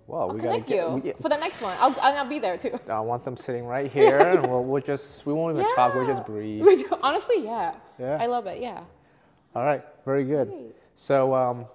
Well, 0.07 0.21
I'll 0.21 0.29
we 0.29 0.39
connect 0.39 0.67
get. 0.67 0.87
you 0.89 0.95
we- 0.95 1.01
yeah, 1.09 1.13
for 1.21 1.29
the 1.29 1.37
next 1.37 1.61
one. 1.61 1.75
I'll, 1.79 1.95
I'll 2.01 2.25
be 2.25 2.39
there 2.39 2.57
too. 2.57 2.79
I 2.89 2.99
want 3.01 3.23
them 3.25 3.35
sitting 3.37 3.65
right 3.65 3.91
here, 3.91 4.17
and 4.19 4.47
we'll, 4.47 4.63
we'll 4.63 4.81
just 4.81 5.25
we 5.25 5.33
won't 5.33 5.57
even 5.57 5.75
talk. 5.75 5.93
We'll 5.93 6.07
just 6.07 6.25
breathe. 6.25 6.65
Honestly, 7.03 7.43
yeah. 7.43 7.75
Yeah. 7.99 8.17
I 8.19 8.25
love 8.25 8.47
it. 8.47 8.61
Yeah. 8.61 8.83
All 9.53 9.65
right, 9.65 9.83
very 10.05 10.23
good. 10.23 10.49
Great. 10.49 10.75
So 10.95 11.35
um, 11.35 11.65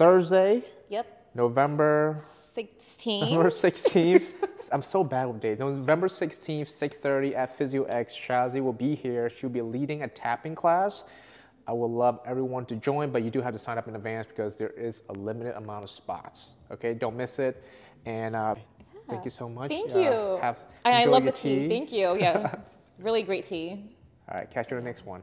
Thursday, 0.00 0.62
Yep. 0.88 1.34
November 1.34 2.14
16th. 2.16 3.20
November 3.20 3.50
16th. 3.50 4.34
I'm 4.72 4.80
so 4.82 5.04
bad 5.04 5.26
with 5.26 5.42
dates. 5.42 5.60
November 5.60 6.08
16th, 6.08 6.68
6:30 6.68 7.34
at 7.36 7.54
Physio 7.54 7.84
X. 7.84 8.16
Shazie 8.16 8.62
will 8.62 8.72
be 8.72 8.94
here. 8.94 9.28
She'll 9.28 9.50
be 9.50 9.60
leading 9.60 10.02
a 10.04 10.08
tapping 10.08 10.54
class. 10.54 11.04
I 11.66 11.72
would 11.74 11.90
love 11.90 12.18
everyone 12.24 12.64
to 12.66 12.76
join, 12.76 13.10
but 13.12 13.22
you 13.22 13.30
do 13.30 13.42
have 13.42 13.52
to 13.52 13.58
sign 13.58 13.76
up 13.76 13.88
in 13.88 13.94
advance 13.94 14.26
because 14.26 14.56
there 14.56 14.70
is 14.70 15.02
a 15.10 15.12
limited 15.12 15.54
amount 15.56 15.84
of 15.84 15.90
spots. 15.90 16.52
Okay, 16.72 16.94
don't 16.94 17.14
miss 17.14 17.38
it. 17.38 17.62
And 18.06 18.34
uh, 18.34 18.54
thank 19.06 19.26
you 19.26 19.30
so 19.30 19.50
much. 19.50 19.68
Thank 19.70 19.94
Uh, 19.94 19.98
you. 19.98 20.38
have, 20.40 20.60
I, 20.82 21.02
I 21.02 21.04
love 21.04 21.24
the 21.24 21.32
tea. 21.32 21.68
Thank 21.68 21.92
you. 21.92 22.16
Yeah. 22.18 22.54
Really 23.00 23.22
great 23.22 23.44
tea. 23.46 23.84
All 24.30 24.38
right, 24.38 24.50
catch 24.50 24.70
you 24.70 24.76
in 24.78 24.84
the 24.84 24.88
next 24.90 25.04
one. 25.06 25.22